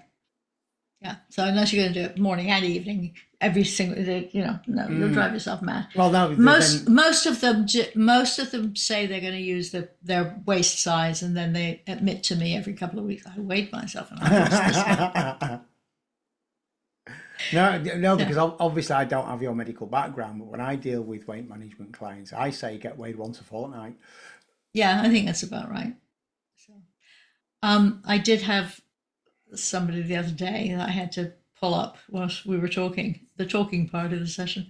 Yeah. 1.01 1.17
So 1.29 1.43
unless 1.45 1.71
you're 1.71 1.83
going 1.83 1.93
to 1.93 1.99
do 1.99 2.05
it 2.09 2.17
morning 2.17 2.49
and 2.49 2.65
evening, 2.65 3.13
every 3.39 3.63
single 3.63 4.03
day, 4.03 4.29
you 4.33 4.43
know, 4.43 4.57
no, 4.65 4.87
you'll 4.89 5.13
drive 5.13 5.31
yourself 5.31 5.61
mad. 5.61 5.87
Well, 5.95 6.09
no, 6.09 6.29
then- 6.29 6.41
Most 6.43 6.89
most 6.89 7.27
of 7.27 7.39
them 7.39 7.67
most 7.93 8.39
of 8.39 8.49
them 8.49 8.75
say 8.75 9.05
they're 9.05 9.21
going 9.21 9.33
to 9.33 9.39
use 9.39 9.69
the, 9.69 9.89
their 10.01 10.41
waist 10.47 10.79
size, 10.81 11.21
and 11.21 11.37
then 11.37 11.53
they 11.53 11.83
admit 11.85 12.23
to 12.23 12.35
me 12.35 12.57
every 12.57 12.73
couple 12.73 12.97
of 12.97 13.05
weeks, 13.05 13.27
I 13.27 13.39
weighed 13.39 13.71
myself 13.71 14.09
and 14.09 14.19
I 14.21 14.39
lost 14.39 15.39
this. 15.39 15.59
No, 17.53 17.77
no, 17.77 18.17
because 18.17 18.37
ob- 18.37 18.57
obviously 18.59 18.95
I 18.95 19.05
don't 19.05 19.27
have 19.27 19.41
your 19.41 19.55
medical 19.55 19.87
background, 19.87 20.39
but 20.39 20.47
when 20.47 20.61
I 20.61 20.75
deal 20.75 21.01
with 21.01 21.27
weight 21.27 21.47
management 21.47 21.93
clients, 21.93 22.33
I 22.33 22.49
say 22.49 22.77
get 22.77 22.97
weighed 22.97 23.15
once 23.15 23.39
a 23.39 23.43
fortnight. 23.43 23.95
Yeah, 24.73 25.01
I 25.03 25.09
think 25.09 25.25
that's 25.25 25.43
about 25.43 25.69
right. 25.69 25.95
So, 26.55 26.73
um, 27.63 28.01
I 28.05 28.17
did 28.17 28.41
have 28.41 28.79
somebody 29.55 30.01
the 30.01 30.17
other 30.17 30.31
day 30.31 30.73
that 30.75 30.87
I 30.87 30.91
had 30.91 31.11
to 31.13 31.33
pull 31.59 31.73
up 31.73 31.97
whilst 32.09 32.45
we 32.45 32.57
were 32.57 32.67
talking, 32.67 33.27
the 33.37 33.45
talking 33.45 33.87
part 33.87 34.13
of 34.13 34.19
the 34.19 34.27
session. 34.27 34.67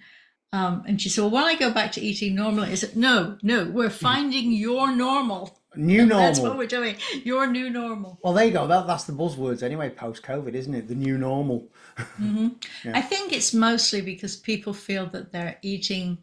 Um, 0.54 0.84
and 0.88 1.02
she 1.02 1.10
said, 1.10 1.22
Well, 1.22 1.32
when 1.32 1.44
I 1.44 1.56
go 1.56 1.72
back 1.72 1.92
to 1.94 2.02
eating 2.02 2.36
normally, 2.36 2.70
I 2.70 2.76
said, 2.76 2.96
No, 2.96 3.38
no, 3.42 3.66
we're 3.66 3.90
finding 3.90 4.52
your 4.52 4.96
normal. 4.96 5.60
New 5.78 6.06
normal. 6.06 6.18
That's 6.18 6.40
what 6.40 6.58
we're 6.58 6.68
doing. 6.68 6.96
Your 7.24 7.48
new 7.48 7.70
normal. 7.70 8.20
Well, 8.24 8.34
there 8.34 8.46
you 8.46 8.52
go. 8.52 8.68
That, 8.68 8.88
that's 8.88 9.06
the 9.06 9.14
buzzwords 9.14 9.64
anyway, 9.64 9.90
post 9.90 10.24
COVID, 10.24 10.54
isn't 10.54 10.74
it? 10.74 10.88
The 10.88 10.96
new 10.96 11.18
normal. 11.18 11.68
Mm-hmm. 11.98 12.48
Yeah. 12.84 12.98
I 12.98 13.02
think 13.02 13.34
it's 13.34 13.54
mostly 13.54 14.02
because 14.02 14.36
people 14.36 14.74
feel 14.74 15.08
that 15.08 15.32
they're 15.32 15.58
eating 15.62 16.20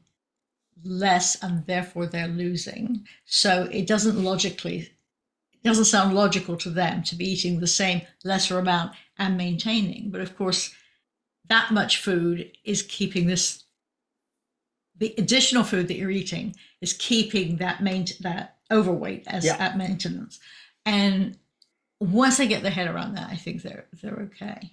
less 0.85 1.43
and 1.43 1.67
therefore 1.67 2.07
they're 2.07 2.29
losing. 2.29 3.07
So 3.25 3.69
it 3.73 3.87
doesn't 3.87 4.23
logically, 4.23 4.93
it 5.53 5.63
doesn't 5.63 5.87
sound 5.87 6.15
logical 6.15 6.57
to 6.59 6.71
them 6.71 7.03
to 7.05 7.17
be 7.17 7.25
eating 7.25 7.61
the 7.61 7.67
same 7.67 8.03
lesser 8.25 8.59
amount 8.59 8.93
and 9.19 9.37
maintaining. 9.37 10.11
But 10.11 10.21
of 10.21 10.37
course, 10.37 10.75
that 11.49 11.73
much 11.73 11.99
food 11.99 12.53
is 12.65 12.83
keeping 12.83 13.27
this 13.27 13.65
the 14.97 15.15
additional 15.19 15.65
food 15.65 15.89
that 15.89 15.97
you're 15.97 16.11
eating 16.11 16.55
is 16.81 16.93
keeping 16.93 17.57
that 17.57 17.83
main 17.83 18.07
that 18.21 18.54
overweight 18.75 19.25
as 19.27 19.45
yeah. 19.45 19.57
at 19.59 19.79
maintenance. 19.79 20.41
And 20.85 21.39
once 22.01 22.37
they 22.37 22.49
get 22.49 22.63
their 22.63 22.73
head 22.73 22.89
around 22.89 23.15
that, 23.15 23.31
I 23.31 23.37
think 23.37 23.63
they're 23.63 23.87
they're 24.03 24.29
okay. 24.33 24.73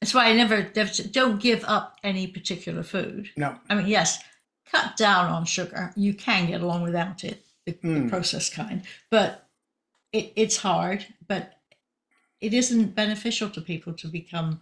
That's 0.00 0.14
why 0.14 0.26
I 0.26 0.34
never 0.34 0.62
don't 0.62 1.40
give 1.40 1.64
up 1.64 1.96
any 2.02 2.26
particular 2.26 2.82
food. 2.82 3.30
No, 3.36 3.56
I 3.68 3.74
mean 3.74 3.86
yes, 3.86 4.22
cut 4.70 4.96
down 4.96 5.30
on 5.30 5.44
sugar. 5.44 5.92
You 5.96 6.14
can 6.14 6.46
get 6.46 6.60
along 6.60 6.82
without 6.82 7.24
it, 7.24 7.44
the, 7.66 7.72
mm. 7.72 8.04
the 8.04 8.08
processed 8.08 8.54
kind, 8.54 8.82
but 9.10 9.48
it, 10.12 10.32
it's 10.36 10.58
hard. 10.58 11.06
But 11.26 11.54
it 12.40 12.52
isn't 12.52 12.94
beneficial 12.94 13.48
to 13.50 13.60
people 13.60 13.92
to 13.94 14.08
become 14.08 14.60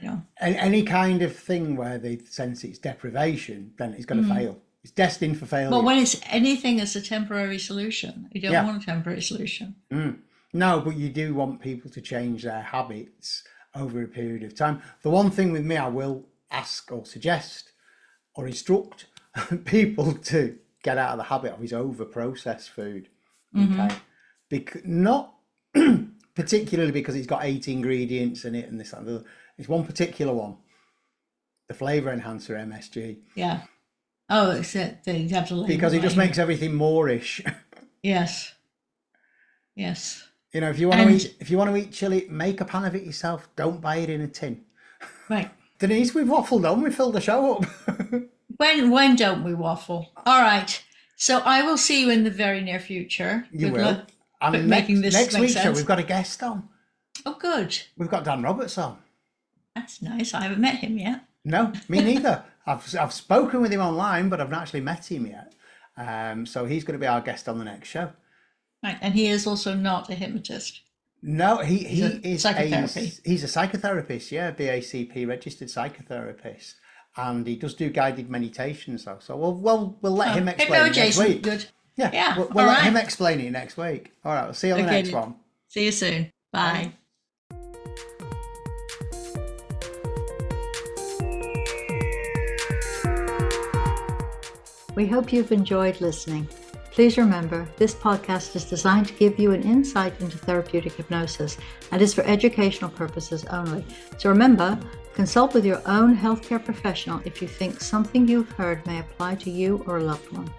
you 0.00 0.08
know. 0.08 0.22
any 0.40 0.82
kind 0.82 1.22
of 1.22 1.36
thing 1.36 1.76
where 1.76 1.98
they 1.98 2.18
sense 2.18 2.64
it's 2.64 2.78
deprivation, 2.78 3.72
then 3.78 3.94
it's 3.94 4.06
going 4.06 4.22
to 4.22 4.28
mm. 4.28 4.34
fail. 4.34 4.62
It's 4.86 4.94
destined 4.94 5.36
for 5.36 5.46
failure. 5.46 5.68
But 5.68 5.82
when 5.82 5.98
it's 5.98 6.20
anything 6.26 6.80
as 6.80 6.94
a 6.94 7.00
temporary 7.00 7.58
solution, 7.58 8.28
you 8.30 8.40
don't 8.40 8.52
yeah. 8.52 8.64
want 8.64 8.84
a 8.84 8.86
temporary 8.86 9.20
solution. 9.20 9.74
Mm. 9.92 10.18
No, 10.52 10.78
but 10.78 10.96
you 10.96 11.08
do 11.08 11.34
want 11.34 11.60
people 11.60 11.90
to 11.90 12.00
change 12.00 12.44
their 12.44 12.62
habits 12.62 13.42
over 13.74 14.00
a 14.00 14.06
period 14.06 14.44
of 14.44 14.54
time. 14.54 14.80
The 15.02 15.10
one 15.10 15.32
thing 15.32 15.50
with 15.50 15.64
me, 15.64 15.76
I 15.76 15.88
will 15.88 16.28
ask 16.52 16.92
or 16.92 17.04
suggest 17.04 17.72
or 18.36 18.46
instruct 18.46 19.06
people 19.64 20.12
to 20.12 20.56
get 20.84 20.98
out 20.98 21.10
of 21.10 21.18
the 21.18 21.24
habit 21.24 21.54
of 21.54 21.58
his 21.58 21.72
over 21.72 22.04
processed 22.04 22.70
food. 22.70 23.08
Mm-hmm. 23.56 23.80
Okay. 23.80 23.96
Because 24.48 24.82
not 24.84 25.34
particularly 26.36 26.92
because 26.92 27.16
it's 27.16 27.26
got 27.26 27.44
eight 27.44 27.66
ingredients 27.66 28.44
in 28.44 28.54
it 28.54 28.68
and 28.68 28.78
this 28.78 28.92
and 28.92 29.04
the 29.04 29.24
it's 29.58 29.68
one 29.68 29.84
particular 29.84 30.32
one, 30.32 30.58
the 31.66 31.74
flavor 31.74 32.12
enhancer 32.12 32.54
MSG. 32.54 33.16
Yeah. 33.34 33.62
Oh, 34.28 34.50
it's 34.50 34.74
it. 34.74 35.04
They 35.04 35.28
have 35.28 35.48
because 35.66 35.92
it 35.92 36.02
just 36.02 36.16
makes 36.16 36.38
everything 36.38 36.72
moreish. 36.72 37.48
yes. 38.02 38.54
Yes. 39.74 40.26
You 40.52 40.62
know, 40.62 40.70
if 40.70 40.78
you 40.78 40.88
want 40.88 41.00
and... 41.00 41.20
to 41.20 41.26
eat, 41.26 41.36
if 41.38 41.50
you 41.50 41.58
want 41.58 41.70
to 41.70 41.76
eat 41.76 41.92
chili, 41.92 42.26
make 42.28 42.60
a 42.60 42.64
pan 42.64 42.84
of 42.84 42.94
it 42.94 43.04
yourself. 43.04 43.48
Don't 43.56 43.80
buy 43.80 43.96
it 43.96 44.10
in 44.10 44.20
a 44.20 44.28
tin. 44.28 44.64
Right. 45.28 45.50
Denise, 45.78 46.14
we've 46.14 46.26
waffled 46.26 46.70
on. 46.70 46.82
We 46.82 46.90
filled 46.90 47.14
the 47.14 47.20
show 47.20 47.56
up. 47.56 47.66
when 48.56 48.90
when 48.90 49.16
don't 49.16 49.44
we 49.44 49.54
waffle? 49.54 50.10
All 50.24 50.40
right. 50.40 50.82
So 51.16 51.38
I 51.38 51.62
will 51.62 51.76
see 51.76 52.00
you 52.00 52.10
in 52.10 52.24
the 52.24 52.30
very 52.30 52.62
near 52.62 52.80
future. 52.80 53.46
You 53.52 53.68
Good 53.68 53.72
will. 53.72 53.84
Luck, 53.84 54.10
and 54.40 54.68
making 54.68 55.02
this 55.02 55.14
next 55.14 55.38
week 55.38 55.50
show, 55.50 55.72
we've 55.72 55.86
got 55.86 55.98
a 55.98 56.02
guest 56.02 56.42
on. 56.42 56.68
Oh, 57.24 57.36
good. 57.38 57.78
We've 57.96 58.10
got 58.10 58.24
Dan 58.24 58.42
Roberts 58.42 58.78
on. 58.78 58.98
That's 59.74 60.02
nice. 60.02 60.34
I 60.34 60.42
haven't 60.42 60.60
met 60.60 60.76
him 60.76 60.98
yet. 60.98 61.24
No, 61.44 61.72
me 61.88 62.00
neither. 62.00 62.44
I've 62.66 62.94
I've 62.96 63.12
spoken 63.12 63.60
with 63.60 63.72
him 63.72 63.80
online, 63.80 64.28
but 64.28 64.40
I've 64.40 64.50
not 64.50 64.62
actually 64.62 64.80
met 64.80 65.10
him 65.10 65.26
yet. 65.26 65.54
Um, 65.96 66.44
so 66.44 66.66
he's 66.66 66.84
going 66.84 66.98
to 66.98 67.02
be 67.02 67.06
our 67.06 67.20
guest 67.20 67.48
on 67.48 67.58
the 67.58 67.64
next 67.64 67.88
show. 67.88 68.12
Right, 68.82 68.98
and 69.00 69.14
he 69.14 69.28
is 69.28 69.46
also 69.46 69.74
not 69.74 70.10
a 70.10 70.14
hypnotist. 70.14 70.82
No, 71.22 71.58
he 71.58 71.78
he 71.78 72.02
is 72.02 72.42
psychotherapy. 72.42 73.00
A, 73.00 73.28
he's 73.28 73.44
a 73.44 73.46
psychotherapist, 73.46 74.30
yeah, 74.30 74.52
BACP 74.52 75.26
registered 75.26 75.68
psychotherapist, 75.68 76.74
and 77.16 77.46
he 77.46 77.56
does 77.56 77.74
do 77.74 77.88
guided 77.88 78.30
meditations 78.30 79.04
though. 79.04 79.18
So 79.20 79.36
we'll 79.36 79.54
we'll 79.54 79.98
we'll 80.02 80.12
let 80.12 80.28
oh, 80.28 80.32
him 80.32 80.48
explain 80.48 80.86
it 80.86 80.96
next 80.96 81.18
week. 81.18 81.42
Good. 81.42 81.66
Yeah, 81.96 82.10
yeah. 82.12 82.36
We'll, 82.36 82.48
we'll 82.48 82.66
let 82.66 82.78
right. 82.78 82.84
him 82.84 82.96
explain 82.96 83.40
it 83.40 83.50
next 83.50 83.76
week. 83.76 84.12
All 84.24 84.34
right, 84.34 84.44
we'll 84.44 84.54
see 84.54 84.68
you 84.68 84.74
on 84.74 84.80
okay, 84.80 84.88
the 84.88 85.02
next 85.02 85.12
one. 85.12 85.34
See 85.68 85.84
you 85.84 85.92
soon. 85.92 86.30
Bye. 86.52 86.92
Bye. 87.50 88.06
We 94.96 95.06
hope 95.06 95.30
you've 95.30 95.52
enjoyed 95.52 96.00
listening. 96.00 96.48
Please 96.90 97.18
remember, 97.18 97.68
this 97.76 97.94
podcast 97.94 98.56
is 98.56 98.64
designed 98.64 99.08
to 99.08 99.12
give 99.12 99.38
you 99.38 99.52
an 99.52 99.62
insight 99.62 100.18
into 100.22 100.38
therapeutic 100.38 100.94
hypnosis 100.94 101.58
and 101.92 102.00
is 102.00 102.14
for 102.14 102.22
educational 102.22 102.90
purposes 102.90 103.44
only. 103.50 103.84
So 104.16 104.30
remember, 104.30 104.78
consult 105.12 105.52
with 105.52 105.66
your 105.66 105.82
own 105.84 106.16
healthcare 106.16 106.64
professional 106.64 107.20
if 107.26 107.42
you 107.42 107.46
think 107.46 107.78
something 107.78 108.26
you've 108.26 108.50
heard 108.52 108.86
may 108.86 109.00
apply 109.00 109.34
to 109.34 109.50
you 109.50 109.84
or 109.86 109.98
a 109.98 110.02
loved 110.02 110.32
one. 110.32 110.50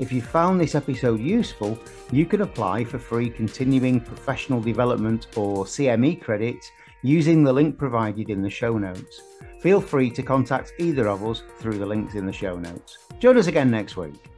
If 0.00 0.10
you 0.10 0.20
found 0.20 0.60
this 0.60 0.74
episode 0.74 1.20
useful, 1.20 1.78
you 2.10 2.26
can 2.26 2.40
apply 2.40 2.82
for 2.82 2.98
free 2.98 3.30
continuing 3.30 4.00
professional 4.00 4.60
development 4.60 5.28
or 5.36 5.64
CME 5.64 6.20
credits 6.20 6.72
using 7.02 7.44
the 7.44 7.52
link 7.52 7.78
provided 7.78 8.30
in 8.30 8.42
the 8.42 8.50
show 8.50 8.76
notes. 8.78 9.29
Feel 9.60 9.80
free 9.80 10.10
to 10.10 10.22
contact 10.22 10.72
either 10.78 11.06
of 11.08 11.24
us 11.24 11.42
through 11.58 11.78
the 11.78 11.84
links 11.84 12.14
in 12.14 12.24
the 12.24 12.32
show 12.32 12.58
notes. 12.58 12.96
Join 13.18 13.36
us 13.36 13.46
again 13.46 13.70
next 13.70 13.96
week. 13.96 14.29